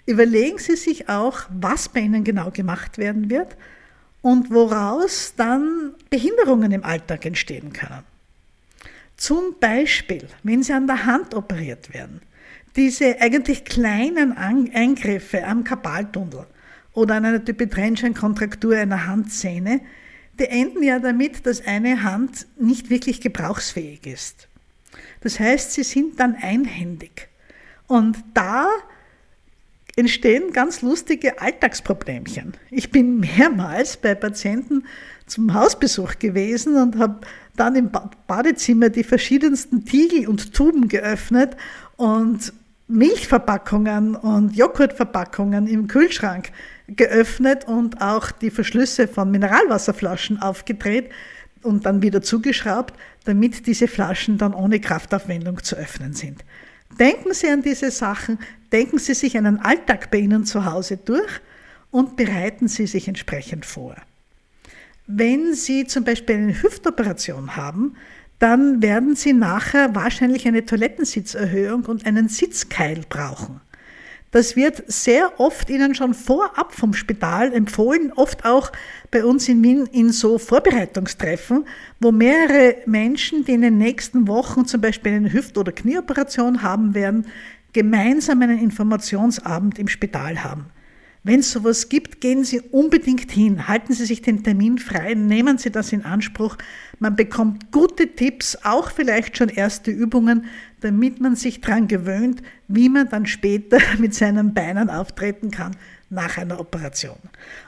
Überlegen 0.06 0.58
Sie 0.58 0.76
sich 0.76 1.08
auch, 1.08 1.40
was 1.48 1.88
bei 1.88 2.00
Ihnen 2.00 2.22
genau 2.22 2.50
gemacht 2.50 2.98
werden 2.98 3.30
wird 3.30 3.56
und 4.24 4.50
woraus 4.50 5.34
dann 5.36 5.92
Behinderungen 6.08 6.72
im 6.72 6.82
Alltag 6.82 7.26
entstehen 7.26 7.74
können. 7.74 8.04
Zum 9.18 9.56
Beispiel, 9.60 10.26
wenn 10.42 10.62
Sie 10.62 10.72
an 10.72 10.86
der 10.86 11.04
Hand 11.04 11.34
operiert 11.34 11.92
werden, 11.92 12.22
diese 12.74 13.20
eigentlich 13.20 13.66
kleinen 13.66 14.32
Eingriffe 14.32 15.44
am 15.44 15.62
Kapaltunnel 15.62 16.46
oder 16.94 17.16
an 17.16 17.26
einer 17.26 17.44
Typitrenscheinkontraktur 17.44 18.78
einer 18.78 19.06
Handsehne, 19.06 19.82
die 20.38 20.46
enden 20.46 20.82
ja 20.82 20.98
damit, 21.00 21.44
dass 21.44 21.66
eine 21.66 22.02
Hand 22.02 22.46
nicht 22.58 22.88
wirklich 22.88 23.20
gebrauchsfähig 23.20 24.06
ist. 24.06 24.48
Das 25.20 25.38
heißt, 25.38 25.72
sie 25.74 25.84
sind 25.84 26.18
dann 26.18 26.34
einhändig. 26.34 27.28
Und 27.88 28.16
da 28.32 28.70
entstehen 29.96 30.52
ganz 30.52 30.82
lustige 30.82 31.40
Alltagsproblemchen. 31.40 32.54
Ich 32.70 32.90
bin 32.90 33.20
mehrmals 33.20 33.96
bei 33.96 34.14
Patienten 34.14 34.84
zum 35.26 35.54
Hausbesuch 35.54 36.18
gewesen 36.18 36.76
und 36.76 36.98
habe 36.98 37.20
dann 37.56 37.76
im 37.76 37.90
Badezimmer 38.26 38.88
die 38.88 39.04
verschiedensten 39.04 39.84
Tiegel 39.84 40.28
und 40.28 40.52
Tuben 40.52 40.88
geöffnet 40.88 41.56
und 41.96 42.52
Milchverpackungen 42.88 44.16
und 44.16 44.54
Joghurtverpackungen 44.54 45.66
im 45.66 45.86
Kühlschrank 45.86 46.50
geöffnet 46.88 47.66
und 47.66 48.02
auch 48.02 48.30
die 48.30 48.50
Verschlüsse 48.50 49.08
von 49.08 49.30
Mineralwasserflaschen 49.30 50.42
aufgedreht, 50.42 51.10
und 51.64 51.86
dann 51.86 52.02
wieder 52.02 52.22
zugeschraubt, 52.22 52.94
damit 53.24 53.66
diese 53.66 53.88
Flaschen 53.88 54.38
dann 54.38 54.54
ohne 54.54 54.80
Kraftaufwendung 54.80 55.62
zu 55.62 55.76
öffnen 55.76 56.12
sind. 56.12 56.44
Denken 56.98 57.34
Sie 57.34 57.48
an 57.48 57.62
diese 57.62 57.90
Sachen, 57.90 58.38
denken 58.72 58.98
Sie 58.98 59.14
sich 59.14 59.36
einen 59.36 59.58
Alltag 59.58 60.10
bei 60.10 60.18
Ihnen 60.18 60.44
zu 60.44 60.64
Hause 60.64 60.96
durch 60.96 61.40
und 61.90 62.16
bereiten 62.16 62.68
Sie 62.68 62.86
sich 62.86 63.08
entsprechend 63.08 63.66
vor. 63.66 63.96
Wenn 65.06 65.54
Sie 65.54 65.86
zum 65.86 66.04
Beispiel 66.04 66.36
eine 66.36 66.62
Hüftoperation 66.62 67.56
haben, 67.56 67.96
dann 68.38 68.82
werden 68.82 69.16
Sie 69.16 69.32
nachher 69.32 69.94
wahrscheinlich 69.94 70.46
eine 70.46 70.64
Toilettensitzerhöhung 70.64 71.84
und 71.84 72.06
einen 72.06 72.28
Sitzkeil 72.28 73.02
brauchen. 73.08 73.60
Das 74.34 74.56
wird 74.56 74.82
sehr 74.88 75.38
oft 75.38 75.70
Ihnen 75.70 75.94
schon 75.94 76.12
vorab 76.12 76.74
vom 76.74 76.92
Spital 76.92 77.52
empfohlen, 77.52 78.12
oft 78.16 78.44
auch 78.44 78.72
bei 79.12 79.24
uns 79.24 79.48
in 79.48 79.62
Wien 79.62 79.86
in 79.92 80.10
so 80.10 80.38
Vorbereitungstreffen, 80.38 81.64
wo 82.00 82.10
mehrere 82.10 82.78
Menschen, 82.84 83.44
die 83.44 83.52
in 83.52 83.60
den 83.60 83.78
nächsten 83.78 84.26
Wochen 84.26 84.66
zum 84.66 84.80
Beispiel 84.80 85.12
eine 85.12 85.32
Hüft- 85.32 85.56
oder 85.56 85.70
Knieoperation 85.70 86.62
haben 86.62 86.94
werden, 86.96 87.28
gemeinsam 87.72 88.42
einen 88.42 88.58
Informationsabend 88.58 89.78
im 89.78 89.86
Spital 89.86 90.42
haben. 90.42 90.66
Wenn 91.26 91.40
es 91.40 91.52
sowas 91.52 91.88
gibt, 91.88 92.20
gehen 92.20 92.44
Sie 92.44 92.60
unbedingt 92.60 93.30
hin. 93.30 93.66
Halten 93.66 93.94
Sie 93.94 94.04
sich 94.04 94.20
den 94.20 94.42
Termin 94.42 94.76
frei, 94.78 95.14
nehmen 95.14 95.56
Sie 95.56 95.70
das 95.70 95.90
in 95.92 96.04
Anspruch. 96.04 96.58
Man 96.98 97.16
bekommt 97.16 97.72
gute 97.72 98.14
Tipps, 98.14 98.58
auch 98.64 98.90
vielleicht 98.90 99.38
schon 99.38 99.48
erste 99.48 99.90
Übungen, 99.90 100.44
damit 100.84 101.18
man 101.18 101.34
sich 101.34 101.62
daran 101.62 101.88
gewöhnt, 101.88 102.42
wie 102.68 102.90
man 102.90 103.08
dann 103.08 103.24
später 103.24 103.78
mit 103.98 104.14
seinen 104.14 104.52
Beinen 104.52 104.90
auftreten 104.90 105.50
kann 105.50 105.74
nach 106.10 106.36
einer 106.36 106.60
Operation. 106.60 107.16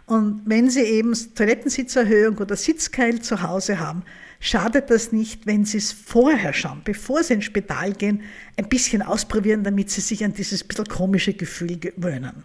Und 0.05 0.43
wenn 0.45 0.69
Sie 0.69 0.83
eben 0.83 1.15
Toilettensitzerhöhung 1.35 2.37
oder 2.37 2.57
Sitzkeil 2.57 3.23
zu 3.23 3.43
Hause 3.43 3.81
haben, 3.81 4.03
schadet 4.39 4.91
das 4.91 5.13
nicht, 5.13 5.47
wenn 5.47 5.65
Sie 5.65 5.79
es 5.79 5.93
vorher 5.93 6.53
schon, 6.53 6.83
bevor 6.85 7.23
Sie 7.23 7.35
ins 7.35 7.47
Spital 7.47 7.95
gehen, 7.95 8.21
ein 8.59 8.69
bisschen 8.69 9.01
ausprobieren, 9.01 9.65
damit 9.65 9.91
Sie 9.91 10.03
sich 10.03 10.23
an 10.23 10.35
dieses 10.35 10.63
bisschen 10.63 10.85
komische 10.85 11.33
Gefühl 11.33 11.79
gewöhnen. 11.79 12.45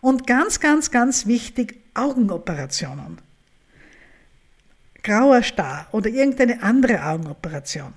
Und 0.00 0.28
ganz, 0.28 0.60
ganz, 0.60 0.92
ganz 0.92 1.26
wichtig, 1.26 1.80
Augenoperationen. 1.94 3.18
Grauer 5.02 5.42
Star 5.42 5.88
oder 5.90 6.08
irgendeine 6.08 6.62
andere 6.62 7.04
Augenoperation. 7.04 7.94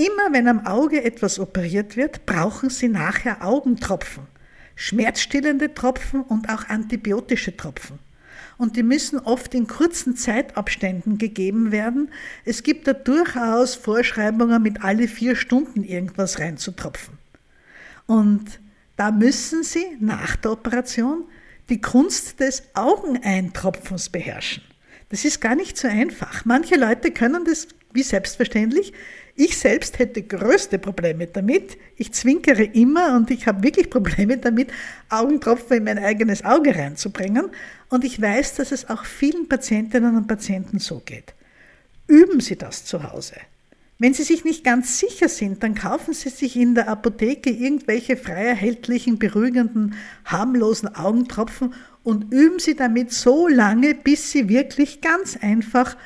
Immer 0.00 0.32
wenn 0.32 0.48
am 0.48 0.66
Auge 0.66 1.04
etwas 1.04 1.38
operiert 1.38 1.94
wird, 1.94 2.24
brauchen 2.24 2.70
Sie 2.70 2.88
nachher 2.88 3.44
Augentropfen, 3.44 4.22
schmerzstillende 4.74 5.74
Tropfen 5.74 6.22
und 6.22 6.48
auch 6.48 6.70
antibiotische 6.70 7.54
Tropfen. 7.54 7.98
Und 8.56 8.76
die 8.76 8.82
müssen 8.82 9.18
oft 9.18 9.54
in 9.54 9.66
kurzen 9.66 10.16
Zeitabständen 10.16 11.18
gegeben 11.18 11.70
werden. 11.70 12.10
Es 12.46 12.62
gibt 12.62 12.86
da 12.86 12.94
durchaus 12.94 13.74
Vorschreibungen, 13.74 14.62
mit 14.62 14.82
alle 14.82 15.06
vier 15.06 15.36
Stunden 15.36 15.84
irgendwas 15.84 16.38
reinzutropfen. 16.38 17.18
Und 18.06 18.58
da 18.96 19.10
müssen 19.10 19.64
Sie 19.64 19.84
nach 20.00 20.34
der 20.36 20.52
Operation 20.52 21.24
die 21.68 21.82
Kunst 21.82 22.40
des 22.40 22.62
Augeneintropfens 22.72 24.08
beherrschen. 24.08 24.62
Das 25.10 25.26
ist 25.26 25.42
gar 25.42 25.56
nicht 25.56 25.76
so 25.76 25.88
einfach. 25.88 26.46
Manche 26.46 26.76
Leute 26.76 27.10
können 27.10 27.44
das 27.44 27.68
wie 27.92 28.02
selbstverständlich. 28.02 28.94
Ich 29.42 29.56
selbst 29.56 29.98
hätte 29.98 30.20
größte 30.20 30.78
Probleme 30.78 31.26
damit. 31.26 31.78
Ich 31.96 32.12
zwinkere 32.12 32.62
immer 32.62 33.16
und 33.16 33.30
ich 33.30 33.46
habe 33.46 33.62
wirklich 33.62 33.88
Probleme 33.88 34.36
damit, 34.36 34.70
Augentropfen 35.08 35.78
in 35.78 35.84
mein 35.84 35.98
eigenes 35.98 36.44
Auge 36.44 36.76
reinzubringen. 36.76 37.48
Und 37.88 38.04
ich 38.04 38.20
weiß, 38.20 38.56
dass 38.56 38.70
es 38.70 38.90
auch 38.90 39.06
vielen 39.06 39.48
Patientinnen 39.48 40.14
und 40.14 40.26
Patienten 40.26 40.78
so 40.78 41.00
geht. 41.02 41.32
Üben 42.06 42.40
Sie 42.40 42.56
das 42.56 42.84
zu 42.84 43.10
Hause. 43.10 43.36
Wenn 43.98 44.12
Sie 44.12 44.24
sich 44.24 44.44
nicht 44.44 44.62
ganz 44.62 44.98
sicher 44.98 45.30
sind, 45.30 45.62
dann 45.62 45.74
kaufen 45.74 46.12
Sie 46.12 46.28
sich 46.28 46.54
in 46.56 46.74
der 46.74 46.88
Apotheke 46.90 47.48
irgendwelche 47.48 48.18
frei 48.18 48.44
erhältlichen, 48.44 49.18
beruhigenden, 49.18 49.94
harmlosen 50.26 50.94
Augentropfen 50.94 51.72
und 52.02 52.30
üben 52.30 52.58
Sie 52.58 52.76
damit 52.76 53.10
so 53.10 53.48
lange, 53.48 53.94
bis 53.94 54.32
Sie 54.32 54.50
wirklich 54.50 55.00
ganz 55.00 55.38
einfach 55.40 55.96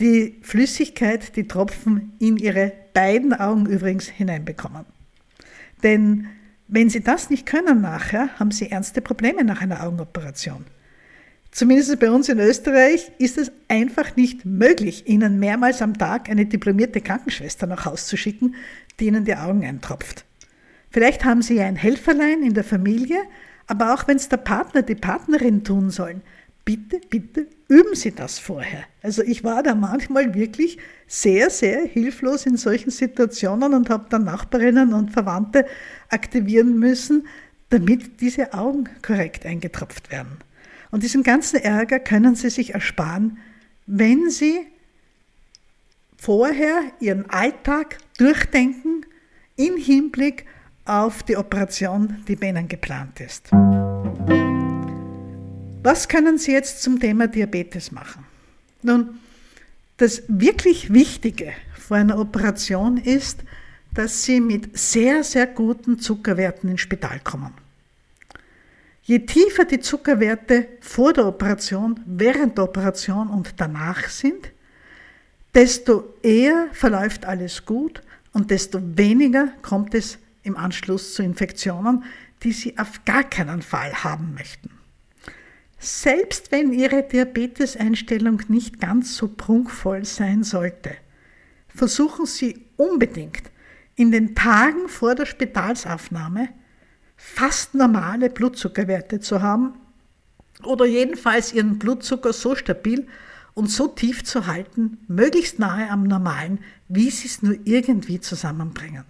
die 0.00 0.38
Flüssigkeit, 0.42 1.34
die 1.36 1.48
Tropfen 1.48 2.12
in 2.18 2.36
Ihre 2.36 2.72
beiden 2.94 3.32
Augen 3.32 3.66
übrigens 3.66 4.06
hineinbekommen. 4.06 4.84
Denn 5.82 6.28
wenn 6.68 6.90
Sie 6.90 7.02
das 7.02 7.30
nicht 7.30 7.46
können 7.46 7.80
nachher, 7.80 8.28
haben 8.38 8.50
Sie 8.50 8.70
ernste 8.70 9.00
Probleme 9.00 9.44
nach 9.44 9.60
einer 9.60 9.82
Augenoperation. 9.82 10.64
Zumindest 11.50 11.98
bei 11.98 12.10
uns 12.10 12.28
in 12.28 12.38
Österreich 12.38 13.10
ist 13.18 13.38
es 13.38 13.50
einfach 13.68 14.16
nicht 14.16 14.44
möglich, 14.44 15.08
Ihnen 15.08 15.38
mehrmals 15.38 15.80
am 15.80 15.96
Tag 15.96 16.28
eine 16.28 16.46
diplomierte 16.46 17.00
Krankenschwester 17.00 17.66
nach 17.66 17.86
Hause 17.86 18.04
zu 18.04 18.16
schicken, 18.16 18.54
die 19.00 19.06
Ihnen 19.06 19.24
die 19.24 19.34
Augen 19.34 19.64
eintropft. 19.64 20.24
Vielleicht 20.90 21.24
haben 21.24 21.42
Sie 21.42 21.54
ja 21.54 21.66
ein 21.66 21.76
Helferlein 21.76 22.42
in 22.42 22.54
der 22.54 22.64
Familie, 22.64 23.18
aber 23.66 23.94
auch 23.94 24.06
wenn 24.06 24.16
es 24.16 24.28
der 24.28 24.38
Partner, 24.38 24.82
die 24.82 24.94
Partnerin 24.94 25.64
tun 25.64 25.90
sollen, 25.90 26.22
bitte, 26.68 27.00
bitte 27.08 27.46
üben 27.68 27.94
Sie 27.94 28.14
das 28.14 28.38
vorher. 28.38 28.84
Also 29.02 29.22
ich 29.22 29.42
war 29.42 29.62
da 29.62 29.74
manchmal 29.74 30.34
wirklich 30.34 30.76
sehr, 31.06 31.48
sehr 31.48 31.86
hilflos 31.86 32.44
in 32.44 32.58
solchen 32.58 32.90
Situationen 32.90 33.72
und 33.72 33.88
habe 33.88 34.04
dann 34.10 34.24
Nachbarinnen 34.24 34.92
und 34.92 35.10
Verwandte 35.10 35.64
aktivieren 36.10 36.78
müssen, 36.78 37.26
damit 37.70 38.20
diese 38.20 38.52
Augen 38.52 38.84
korrekt 39.00 39.46
eingetropft 39.46 40.10
werden. 40.10 40.36
Und 40.90 41.04
diesen 41.04 41.22
ganzen 41.22 41.56
Ärger 41.56 42.00
können 42.00 42.34
Sie 42.34 42.50
sich 42.50 42.74
ersparen, 42.74 43.38
wenn 43.86 44.28
Sie 44.28 44.66
vorher 46.18 46.82
Ihren 47.00 47.30
Alltag 47.30 47.96
durchdenken 48.18 49.06
im 49.56 49.78
Hinblick 49.78 50.44
auf 50.84 51.22
die 51.22 51.38
Operation, 51.38 52.22
die 52.28 52.36
bei 52.36 52.48
Ihnen 52.48 52.68
geplant 52.68 53.20
ist. 53.20 53.48
Was 55.82 56.08
können 56.08 56.38
Sie 56.38 56.52
jetzt 56.52 56.82
zum 56.82 56.98
Thema 56.98 57.28
Diabetes 57.28 57.92
machen? 57.92 58.24
Nun, 58.82 59.20
das 59.96 60.22
wirklich 60.26 60.92
Wichtige 60.92 61.52
vor 61.78 61.96
einer 61.96 62.18
Operation 62.18 62.96
ist, 62.96 63.44
dass 63.94 64.24
Sie 64.24 64.40
mit 64.40 64.76
sehr, 64.76 65.22
sehr 65.22 65.46
guten 65.46 65.98
Zuckerwerten 65.98 66.68
ins 66.68 66.80
Spital 66.80 67.20
kommen. 67.20 67.54
Je 69.02 69.20
tiefer 69.20 69.64
die 69.64 69.80
Zuckerwerte 69.80 70.68
vor 70.80 71.12
der 71.12 71.26
Operation, 71.26 72.00
während 72.04 72.58
der 72.58 72.64
Operation 72.64 73.28
und 73.28 73.54
danach 73.56 74.08
sind, 74.08 74.50
desto 75.54 76.14
eher 76.22 76.68
verläuft 76.72 77.24
alles 77.24 77.64
gut 77.64 78.02
und 78.32 78.50
desto 78.50 78.80
weniger 78.82 79.48
kommt 79.62 79.94
es 79.94 80.18
im 80.42 80.56
Anschluss 80.56 81.14
zu 81.14 81.22
Infektionen, 81.22 82.04
die 82.42 82.52
Sie 82.52 82.76
auf 82.76 83.04
gar 83.04 83.24
keinen 83.24 83.62
Fall 83.62 84.04
haben 84.04 84.34
möchten. 84.34 84.77
Selbst 85.78 86.50
wenn 86.50 86.72
Ihre 86.72 87.04
Diabeteseinstellung 87.04 88.42
nicht 88.48 88.80
ganz 88.80 89.16
so 89.16 89.28
prunkvoll 89.28 90.04
sein 90.04 90.42
sollte, 90.42 90.96
versuchen 91.68 92.26
Sie 92.26 92.66
unbedingt 92.76 93.50
in 93.94 94.10
den 94.10 94.34
Tagen 94.34 94.88
vor 94.88 95.14
der 95.14 95.26
Spitalsaufnahme 95.26 96.48
fast 97.16 97.74
normale 97.74 98.30
Blutzuckerwerte 98.30 99.20
zu 99.20 99.42
haben 99.42 99.74
oder 100.64 100.86
jedenfalls 100.86 101.52
Ihren 101.52 101.78
Blutzucker 101.78 102.32
so 102.32 102.54
stabil 102.54 103.06
und 103.54 103.70
so 103.70 103.88
tief 103.88 104.24
zu 104.24 104.46
halten, 104.46 104.98
möglichst 105.08 105.58
nahe 105.58 105.90
am 105.90 106.04
normalen, 106.04 106.60
wie 106.88 107.10
Sie 107.10 107.26
es 107.26 107.42
nur 107.42 107.56
irgendwie 107.64 108.20
zusammenbringen. 108.20 109.04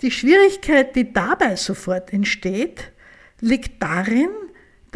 Die 0.00 0.10
Schwierigkeit, 0.10 0.94
die 0.96 1.12
dabei 1.12 1.56
sofort 1.56 2.12
entsteht, 2.12 2.92
liegt 3.40 3.82
darin, 3.82 4.30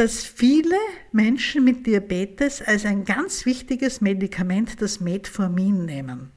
dass 0.01 0.25
viele 0.25 0.79
Menschen 1.13 1.63
mit 1.63 1.87
Diabetes 1.87 2.63
als 2.63 2.87
ein 2.87 3.05
ganz 3.05 3.45
wichtiges 3.45 4.01
Medikament 4.01 4.81
das 4.81 4.99
Metformin 4.99 5.85
nehmen. 5.85 6.31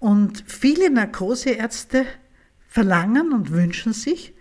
Und 0.00 0.42
viele 0.44 0.90
Narkoseärzte 0.90 2.04
verlangen 2.66 3.32
und 3.32 3.52
wünschen 3.52 3.92
sich, 3.92 4.34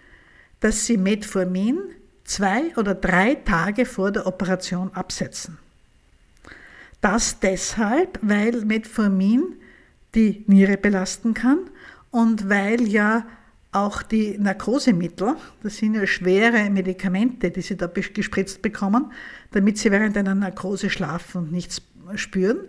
dass 0.62 0.88
sie 0.88 0.98
Metformin 0.98 1.78
zwei 2.24 2.76
oder 2.76 2.96
drei 2.96 3.36
Tage 3.36 3.86
vor 3.86 4.12
der 4.12 4.26
Operation 4.26 4.92
absetzen. 4.96 5.60
Das 7.02 7.40
deshalb, 7.40 8.18
weil 8.24 8.66
Metformin 8.66 9.44
die 10.16 10.44
Niere 10.48 10.78
belasten 10.78 11.36
kann 11.36 11.70
und 12.10 12.50
weil 12.50 12.82
ja 12.88 13.28
auch 13.86 14.02
die 14.02 14.38
Narkosemittel, 14.38 15.36
das 15.64 15.78
sind 15.78 15.96
ja 15.96 16.06
schwere 16.06 16.70
Medikamente, 16.70 17.52
die 17.52 17.62
sie 17.62 17.78
da 17.78 17.88
gespritzt 17.88 18.62
bekommen, 18.62 19.12
damit 19.52 19.78
sie 19.78 19.92
während 19.92 20.18
einer 20.18 20.36
Narkose 20.36 20.90
schlafen 20.90 21.44
und 21.44 21.52
nichts 21.52 21.82
spüren, 22.16 22.60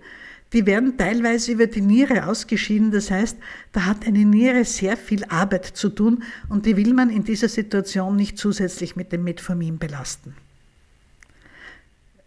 die 0.53 0.65
werden 0.65 0.97
teilweise 0.97 1.53
über 1.53 1.67
die 1.67 1.83
Niere 1.83 2.27
ausgeschieden. 2.27 2.91
Das 2.91 3.11
heißt, 3.11 3.37
da 3.73 3.85
hat 3.85 4.07
eine 4.07 4.25
Niere 4.25 4.65
sehr 4.65 4.97
viel 4.97 5.25
Arbeit 5.25 5.67
zu 5.67 5.91
tun 5.91 6.23
und 6.49 6.65
die 6.65 6.77
will 6.77 6.95
man 6.95 7.11
in 7.11 7.25
dieser 7.25 7.49
Situation 7.49 8.17
nicht 8.17 8.39
zusätzlich 8.39 8.97
mit 8.97 9.13
dem 9.13 9.25
Metformin 9.25 9.79
belasten. 9.79 10.35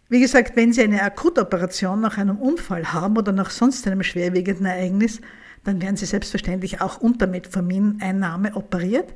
Wie 0.09 0.19
gesagt, 0.19 0.57
wenn 0.57 0.73
Sie 0.73 0.83
eine 0.83 1.01
Akutoperation 1.01 2.01
nach 2.01 2.17
einem 2.17 2.37
Unfall 2.37 2.91
haben 2.91 3.17
oder 3.17 3.31
nach 3.31 3.49
sonst 3.49 3.87
einem 3.87 4.03
schwerwiegenden 4.03 4.65
Ereignis, 4.65 5.21
dann 5.63 5.81
werden 5.81 5.97
sie 5.97 6.05
selbstverständlich 6.05 6.81
auch 6.81 6.99
unter 6.99 7.27
Metformineinnahme 7.27 8.55
operiert. 8.55 9.13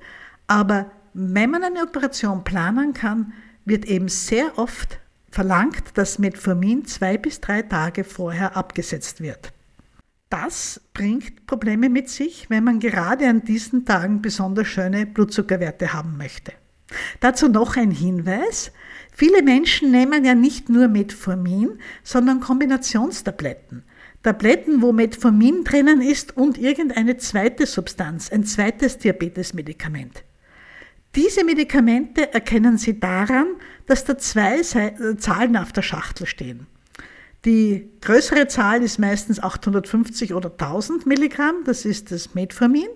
Aber 0.47 0.91
wenn 1.13 1.49
man 1.49 1.63
eine 1.63 1.83
Operation 1.83 2.43
planen 2.43 2.93
kann, 2.93 3.33
wird 3.65 3.85
eben 3.85 4.09
sehr 4.09 4.57
oft 4.57 4.99
verlangt, 5.31 5.97
dass 5.97 6.19
Metformin 6.19 6.85
zwei 6.85 7.17
bis 7.17 7.41
drei 7.41 7.61
Tage 7.61 8.03
vorher 8.03 8.55
abgesetzt 8.55 9.21
wird. 9.21 9.51
Das 10.29 10.81
bringt 10.93 11.45
Probleme 11.45 11.89
mit 11.89 12.09
sich, 12.09 12.49
wenn 12.49 12.63
man 12.63 12.79
gerade 12.79 13.27
an 13.27 13.43
diesen 13.43 13.85
Tagen 13.85 14.21
besonders 14.21 14.67
schöne 14.67 15.05
Blutzuckerwerte 15.05 15.93
haben 15.93 16.17
möchte. 16.17 16.53
Dazu 17.19 17.47
noch 17.47 17.77
ein 17.77 17.91
Hinweis. 17.91 18.71
Viele 19.11 19.41
Menschen 19.41 19.91
nehmen 19.91 20.25
ja 20.25 20.35
nicht 20.35 20.69
nur 20.69 20.87
Metformin, 20.87 21.79
sondern 22.03 22.39
Kombinationstabletten. 22.39 23.83
Tabletten, 24.25 24.81
wo 24.81 24.91
Metformin 24.91 25.63
drinnen 25.63 26.01
ist 26.01 26.35
und 26.35 26.57
irgendeine 26.57 27.15
zweite 27.17 27.67
Substanz, 27.67 28.31
ein 28.31 28.43
zweites 28.43 28.97
Diabetesmedikament. 28.97 30.23
Diese 31.13 31.43
Medikamente 31.43 32.33
erkennen 32.33 32.79
Sie 32.79 32.99
daran, 32.99 33.45
dass 33.85 34.03
da 34.03 34.17
zwei 34.17 34.63
Zahlen 34.63 35.55
auf 35.55 35.73
der 35.73 35.83
Schachtel 35.83 36.25
stehen. 36.25 36.65
Die 37.45 37.91
größere 38.01 38.47
Zahl 38.47 38.81
ist 38.81 38.97
meistens 38.97 39.39
850 39.39 40.33
oder 40.33 40.49
1000 40.49 41.05
Milligramm, 41.05 41.57
das 41.63 41.85
ist 41.85 42.11
das 42.11 42.33
Metformin. 42.33 42.89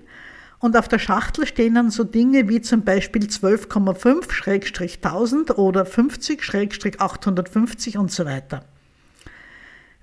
Und 0.58 0.76
auf 0.76 0.88
der 0.88 0.98
Schachtel 0.98 1.46
stehen 1.46 1.76
dann 1.76 1.92
so 1.92 2.04
Dinge 2.04 2.50
wie 2.50 2.62
zum 2.62 2.82
Beispiel 2.82 3.26
12,5-1000 3.26 5.54
oder 5.54 5.84
50-850 5.84 8.00
und 8.00 8.12
so 8.12 8.26
weiter. 8.26 8.66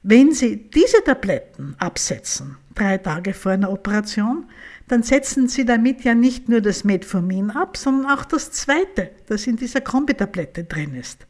Wenn 0.03 0.33
Sie 0.33 0.71
diese 0.71 1.03
Tabletten 1.03 1.75
absetzen, 1.79 2.57
drei 2.75 2.99
Tage 2.99 3.35
vor 3.35 3.53
einer 3.53 3.71
Operation, 3.71 4.47
dann 4.89 5.03
setzen 5.03 5.49
Sie 5.49 5.65
damit 5.65 6.05
ja 6.05 6.15
nicht 6.15 6.49
nur 6.49 6.61
das 6.61 6.85
Metformin 6.85 7.51
ab, 7.51 7.77
sondern 7.77 8.17
auch 8.17 8.25
das 8.25 8.53
zweite, 8.53 9.11
das 9.27 9.47
in 9.47 9.57
dieser 9.57 9.81
Kombitablette 9.81 10.65
drin 10.65 10.95
ist. 10.95 11.27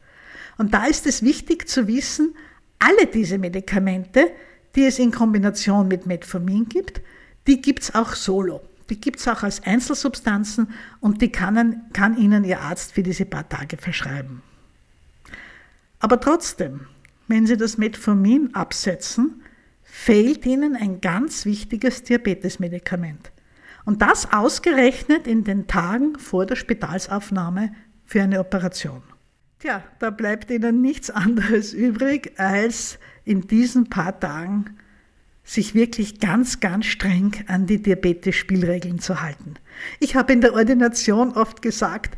Und 0.57 0.73
da 0.73 0.85
ist 0.85 1.07
es 1.07 1.23
wichtig 1.23 1.67
zu 1.67 1.87
wissen, 1.87 2.35
alle 2.79 3.07
diese 3.07 3.37
Medikamente, 3.37 4.31
die 4.75 4.85
es 4.85 4.99
in 4.99 5.11
Kombination 5.11 5.87
mit 5.87 6.05
Metformin 6.05 6.69
gibt, 6.69 7.01
die 7.47 7.61
gibt 7.61 7.83
es 7.83 7.95
auch 7.95 8.13
solo. 8.13 8.61
Die 8.89 8.99
gibt 8.99 9.19
es 9.19 9.27
auch 9.27 9.43
als 9.43 9.63
Einzelsubstanzen 9.63 10.69
und 11.01 11.21
die 11.21 11.31
kann, 11.31 11.81
kann 11.93 12.17
Ihnen 12.17 12.43
Ihr 12.43 12.61
Arzt 12.61 12.93
für 12.93 13.03
diese 13.03 13.25
paar 13.25 13.47
Tage 13.47 13.77
verschreiben. 13.77 14.41
Aber 15.99 16.19
trotzdem, 16.19 16.81
wenn 17.27 17.45
Sie 17.45 17.57
das 17.57 17.77
Metformin 17.77 18.53
absetzen, 18.53 19.41
fehlt 19.83 20.45
Ihnen 20.45 20.75
ein 20.75 21.01
ganz 21.01 21.45
wichtiges 21.45 22.03
Diabetesmedikament. 22.03 23.31
Und 23.85 24.01
das 24.01 24.33
ausgerechnet 24.33 25.27
in 25.27 25.43
den 25.43 25.67
Tagen 25.67 26.19
vor 26.19 26.45
der 26.45 26.55
Spitalsaufnahme 26.55 27.73
für 28.05 28.21
eine 28.21 28.39
Operation. 28.39 29.01
Tja, 29.59 29.83
da 29.99 30.09
bleibt 30.09 30.51
Ihnen 30.51 30.81
nichts 30.81 31.09
anderes 31.09 31.73
übrig, 31.73 32.33
als 32.37 32.99
in 33.25 33.47
diesen 33.47 33.89
paar 33.89 34.19
Tagen 34.19 34.77
sich 35.43 35.73
wirklich 35.73 36.19
ganz, 36.19 36.59
ganz 36.59 36.85
streng 36.85 37.31
an 37.47 37.65
die 37.65 37.81
Diabetes-Spielregeln 37.81 38.99
zu 38.99 39.21
halten. 39.21 39.55
Ich 39.99 40.15
habe 40.15 40.33
in 40.33 40.41
der 40.41 40.53
Ordination 40.53 41.31
oft 41.31 41.61
gesagt, 41.61 42.17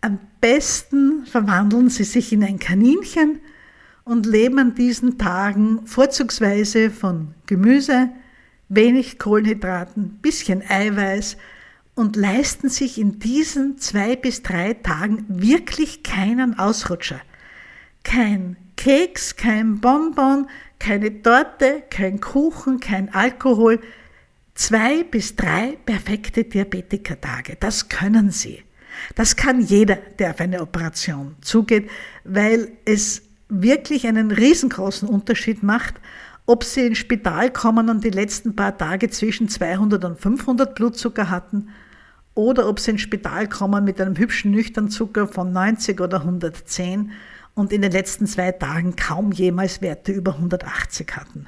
am 0.00 0.18
besten 0.40 1.26
verwandeln 1.26 1.90
Sie 1.90 2.04
sich 2.04 2.32
in 2.32 2.42
ein 2.42 2.58
Kaninchen 2.58 3.40
und 4.10 4.26
leben 4.26 4.58
an 4.58 4.74
diesen 4.74 5.18
Tagen 5.18 5.86
vorzugsweise 5.86 6.90
von 6.90 7.32
Gemüse, 7.46 8.10
wenig 8.68 9.20
Kohlenhydraten, 9.20 10.18
bisschen 10.20 10.64
Eiweiß 10.68 11.36
und 11.94 12.16
leisten 12.16 12.68
sich 12.70 12.98
in 12.98 13.20
diesen 13.20 13.78
zwei 13.78 14.16
bis 14.16 14.42
drei 14.42 14.74
Tagen 14.74 15.26
wirklich 15.28 16.02
keinen 16.02 16.58
Ausrutscher. 16.58 17.20
Kein 18.02 18.56
Keks, 18.74 19.36
kein 19.36 19.78
Bonbon, 19.80 20.48
keine 20.80 21.22
Torte, 21.22 21.84
kein 21.88 22.18
Kuchen, 22.18 22.80
kein 22.80 23.14
Alkohol. 23.14 23.78
Zwei 24.56 25.04
bis 25.04 25.36
drei 25.36 25.78
perfekte 25.86 26.42
Diabetikertage, 26.42 27.56
das 27.60 27.88
können 27.88 28.32
Sie. 28.32 28.64
Das 29.14 29.36
kann 29.36 29.60
jeder, 29.60 29.98
der 30.18 30.30
auf 30.30 30.40
eine 30.40 30.62
Operation 30.62 31.36
zugeht, 31.42 31.88
weil 32.24 32.72
es 32.84 33.29
wirklich 33.50 34.06
einen 34.06 34.30
riesengroßen 34.30 35.08
Unterschied 35.08 35.62
macht, 35.62 35.94
ob 36.46 36.64
sie 36.64 36.86
ins 36.86 36.98
Spital 36.98 37.50
kommen 37.50 37.88
und 37.88 38.02
die 38.04 38.10
letzten 38.10 38.56
paar 38.56 38.76
Tage 38.76 39.10
zwischen 39.10 39.48
200 39.48 40.04
und 40.04 40.20
500 40.20 40.74
Blutzucker 40.74 41.30
hatten 41.30 41.68
oder 42.34 42.68
ob 42.68 42.80
sie 42.80 42.92
ins 42.92 43.02
Spital 43.02 43.48
kommen 43.48 43.84
mit 43.84 44.00
einem 44.00 44.16
hübschen 44.16 44.50
Nüchternzucker 44.50 45.28
von 45.28 45.52
90 45.52 46.00
oder 46.00 46.20
110 46.20 47.12
und 47.54 47.72
in 47.72 47.82
den 47.82 47.92
letzten 47.92 48.26
zwei 48.26 48.52
Tagen 48.52 48.96
kaum 48.96 49.32
jemals 49.32 49.82
Werte 49.82 50.12
über 50.12 50.34
180 50.34 51.16
hatten. 51.16 51.46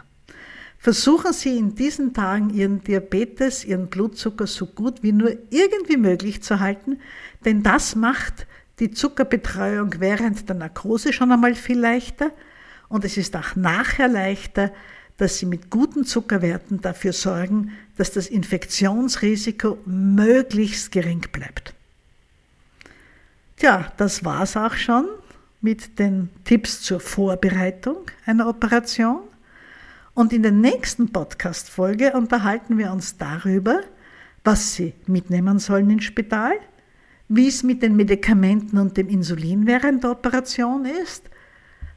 Versuchen 0.78 1.32
Sie 1.32 1.56
in 1.56 1.76
diesen 1.76 2.12
Tagen 2.12 2.50
Ihren 2.50 2.82
Diabetes, 2.82 3.64
Ihren 3.64 3.88
Blutzucker 3.88 4.48
so 4.48 4.66
gut 4.66 5.02
wie 5.04 5.12
nur 5.12 5.30
irgendwie 5.50 5.96
möglich 5.96 6.42
zu 6.42 6.58
halten, 6.58 6.98
denn 7.44 7.62
das 7.62 7.94
macht 7.94 8.46
die 8.82 8.90
Zuckerbetreuung 8.90 9.94
während 10.00 10.48
der 10.48 10.56
Narkose 10.56 11.12
schon 11.12 11.30
einmal 11.30 11.54
viel 11.54 11.78
leichter 11.78 12.32
und 12.88 13.04
es 13.04 13.16
ist 13.16 13.36
auch 13.36 13.54
nachher 13.54 14.08
leichter, 14.08 14.72
dass 15.18 15.38
Sie 15.38 15.46
mit 15.46 15.70
guten 15.70 16.04
Zuckerwerten 16.04 16.80
dafür 16.80 17.12
sorgen, 17.12 17.70
dass 17.96 18.10
das 18.10 18.26
Infektionsrisiko 18.26 19.78
möglichst 19.86 20.90
gering 20.90 21.24
bleibt. 21.30 21.74
Tja, 23.56 23.92
das 23.98 24.24
war's 24.24 24.56
auch 24.56 24.74
schon 24.74 25.06
mit 25.60 26.00
den 26.00 26.30
Tipps 26.42 26.80
zur 26.80 26.98
Vorbereitung 26.98 28.10
einer 28.26 28.48
Operation. 28.48 29.20
Und 30.12 30.32
in 30.32 30.42
der 30.42 30.50
nächsten 30.50 31.12
Podcast-Folge 31.12 32.14
unterhalten 32.14 32.78
wir 32.78 32.90
uns 32.90 33.16
darüber, 33.16 33.82
was 34.42 34.74
Sie 34.74 34.92
mitnehmen 35.06 35.60
sollen 35.60 35.88
ins 35.88 36.02
Spital, 36.02 36.54
wie 37.34 37.48
es 37.48 37.62
mit 37.62 37.82
den 37.82 37.96
Medikamenten 37.96 38.78
und 38.78 38.96
dem 38.96 39.08
Insulin 39.08 39.66
während 39.66 40.04
der 40.04 40.10
Operation 40.12 40.84
ist 40.84 41.22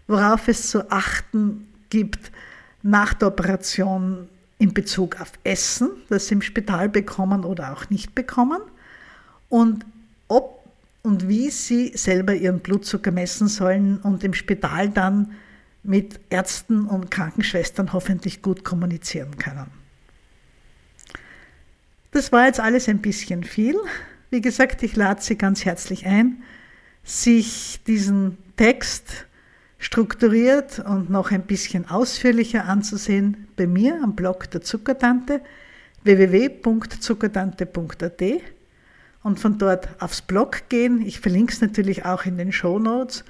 worauf 0.08 0.48
es 0.48 0.70
zu 0.70 0.92
achten 0.92 1.68
gibt 1.90 2.32
nach 2.84 3.14
der 3.14 3.30
Operation 3.30 4.30
in 4.58 4.74
Bezug 4.74 5.20
auf 5.20 5.34
Essen, 5.44 5.90
das 6.10 6.28
sie 6.28 6.36
im 6.36 6.42
Spital 6.42 6.90
bekommen 6.90 7.44
oder 7.44 7.74
auch 7.74 7.90
nicht 7.90 8.16
bekommen 8.16 8.62
und 9.50 9.86
ob 10.28 10.64
und 11.04 11.28
wie 11.28 11.52
sie 11.52 11.92
selber 11.96 12.34
ihren 12.34 12.62
Blutzucker 12.62 13.12
messen 13.12 13.48
sollen 13.48 14.00
und 14.00 14.24
im 14.24 14.34
Spital 14.34 14.90
dann 14.90 15.34
mit 15.84 16.20
Ärzten 16.32 16.88
und 16.88 17.12
Krankenschwestern 17.12 17.94
hoffentlich 17.94 18.42
gut 18.42 18.64
kommunizieren 18.64 19.38
können. 19.38 19.68
Das 22.10 22.32
war 22.32 22.48
jetzt 22.48 22.60
alles 22.60 22.90
ein 22.90 23.02
bisschen 23.04 23.44
viel. 23.44 23.76
Wie 24.36 24.42
gesagt, 24.42 24.84
ich 24.84 24.98
lade 24.98 25.22
Sie 25.22 25.38
ganz 25.38 25.64
herzlich 25.64 26.06
ein, 26.06 26.44
sich 27.06 27.80
diesen 27.88 28.38
Text 28.58 29.28
strukturiert 29.78 30.80
und 30.80 31.10
noch 31.10 31.32
ein 31.32 31.44
bisschen 31.44 31.90
ausführlicher 31.90 32.66
anzusehen 32.66 33.48
bei 33.56 33.66
mir 33.66 33.98
am 34.04 34.14
Blog 34.14 34.52
der 34.52 34.60
Zuckertante 34.60 35.40
www.zuckertante.at 36.04 38.22
und 39.24 39.40
von 39.40 39.58
dort 39.58 39.88
aufs 40.02 40.22
Blog 40.22 40.64
gehen. 40.68 41.02
Ich 41.02 41.22
verlinke 41.22 41.54
es 41.54 41.62
natürlich 41.62 42.04
auch 42.04 42.26
in 42.26 42.38
den 42.38 42.52
Show 42.52 42.78
Notes. 42.78 43.24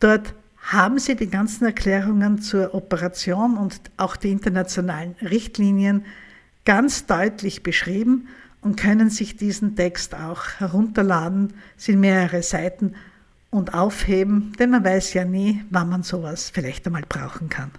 Dort 0.00 0.32
haben 0.56 0.98
Sie 0.98 1.16
die 1.16 1.28
ganzen 1.28 1.66
Erklärungen 1.66 2.40
zur 2.40 2.74
Operation 2.74 3.58
und 3.58 3.78
auch 3.98 4.16
die 4.16 4.30
internationalen 4.30 5.16
Richtlinien 5.20 6.06
ganz 6.64 7.04
deutlich 7.04 7.62
beschrieben 7.62 8.28
und 8.66 8.74
können 8.74 9.10
sich 9.10 9.36
diesen 9.36 9.76
Text 9.76 10.16
auch 10.16 10.42
herunterladen. 10.58 11.52
Sind 11.76 12.00
mehrere 12.00 12.42
Seiten 12.42 12.94
und 13.50 13.74
aufheben, 13.74 14.54
denn 14.58 14.70
man 14.70 14.84
weiß 14.84 15.14
ja 15.14 15.24
nie, 15.24 15.62
wann 15.70 15.88
man 15.88 16.02
sowas 16.02 16.50
vielleicht 16.52 16.84
einmal 16.84 17.04
brauchen 17.08 17.48
kann. 17.48 17.70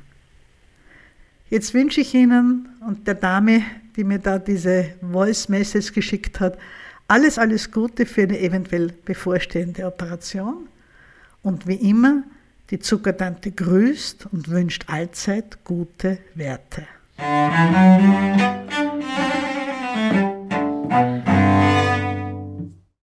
Jetzt 1.49 1.73
wünsche 1.73 1.99
ich 1.99 2.13
Ihnen 2.13 2.69
und 2.87 3.05
der 3.05 3.15
Dame, 3.15 3.63
die 3.97 4.05
mir 4.05 4.19
da 4.19 4.39
diese 4.39 4.85
Voice 5.01 5.49
Message 5.49 5.91
geschickt 5.91 6.39
hat, 6.39 6.57
alles, 7.09 7.37
alles 7.37 7.69
Gute 7.69 8.05
für 8.05 8.23
eine 8.23 8.39
eventuell 8.39 8.93
bevorstehende 9.03 9.85
Operation. 9.85 10.69
Und 11.43 11.67
wie 11.67 11.89
immer, 11.89 12.23
die 12.69 12.79
Zuckertante 12.79 13.51
grüßt 13.51 14.27
und 14.31 14.47
wünscht 14.47 14.85
allzeit 14.87 15.65
gute 15.65 16.19
Werte. 16.33 16.87
Música 20.97 21.56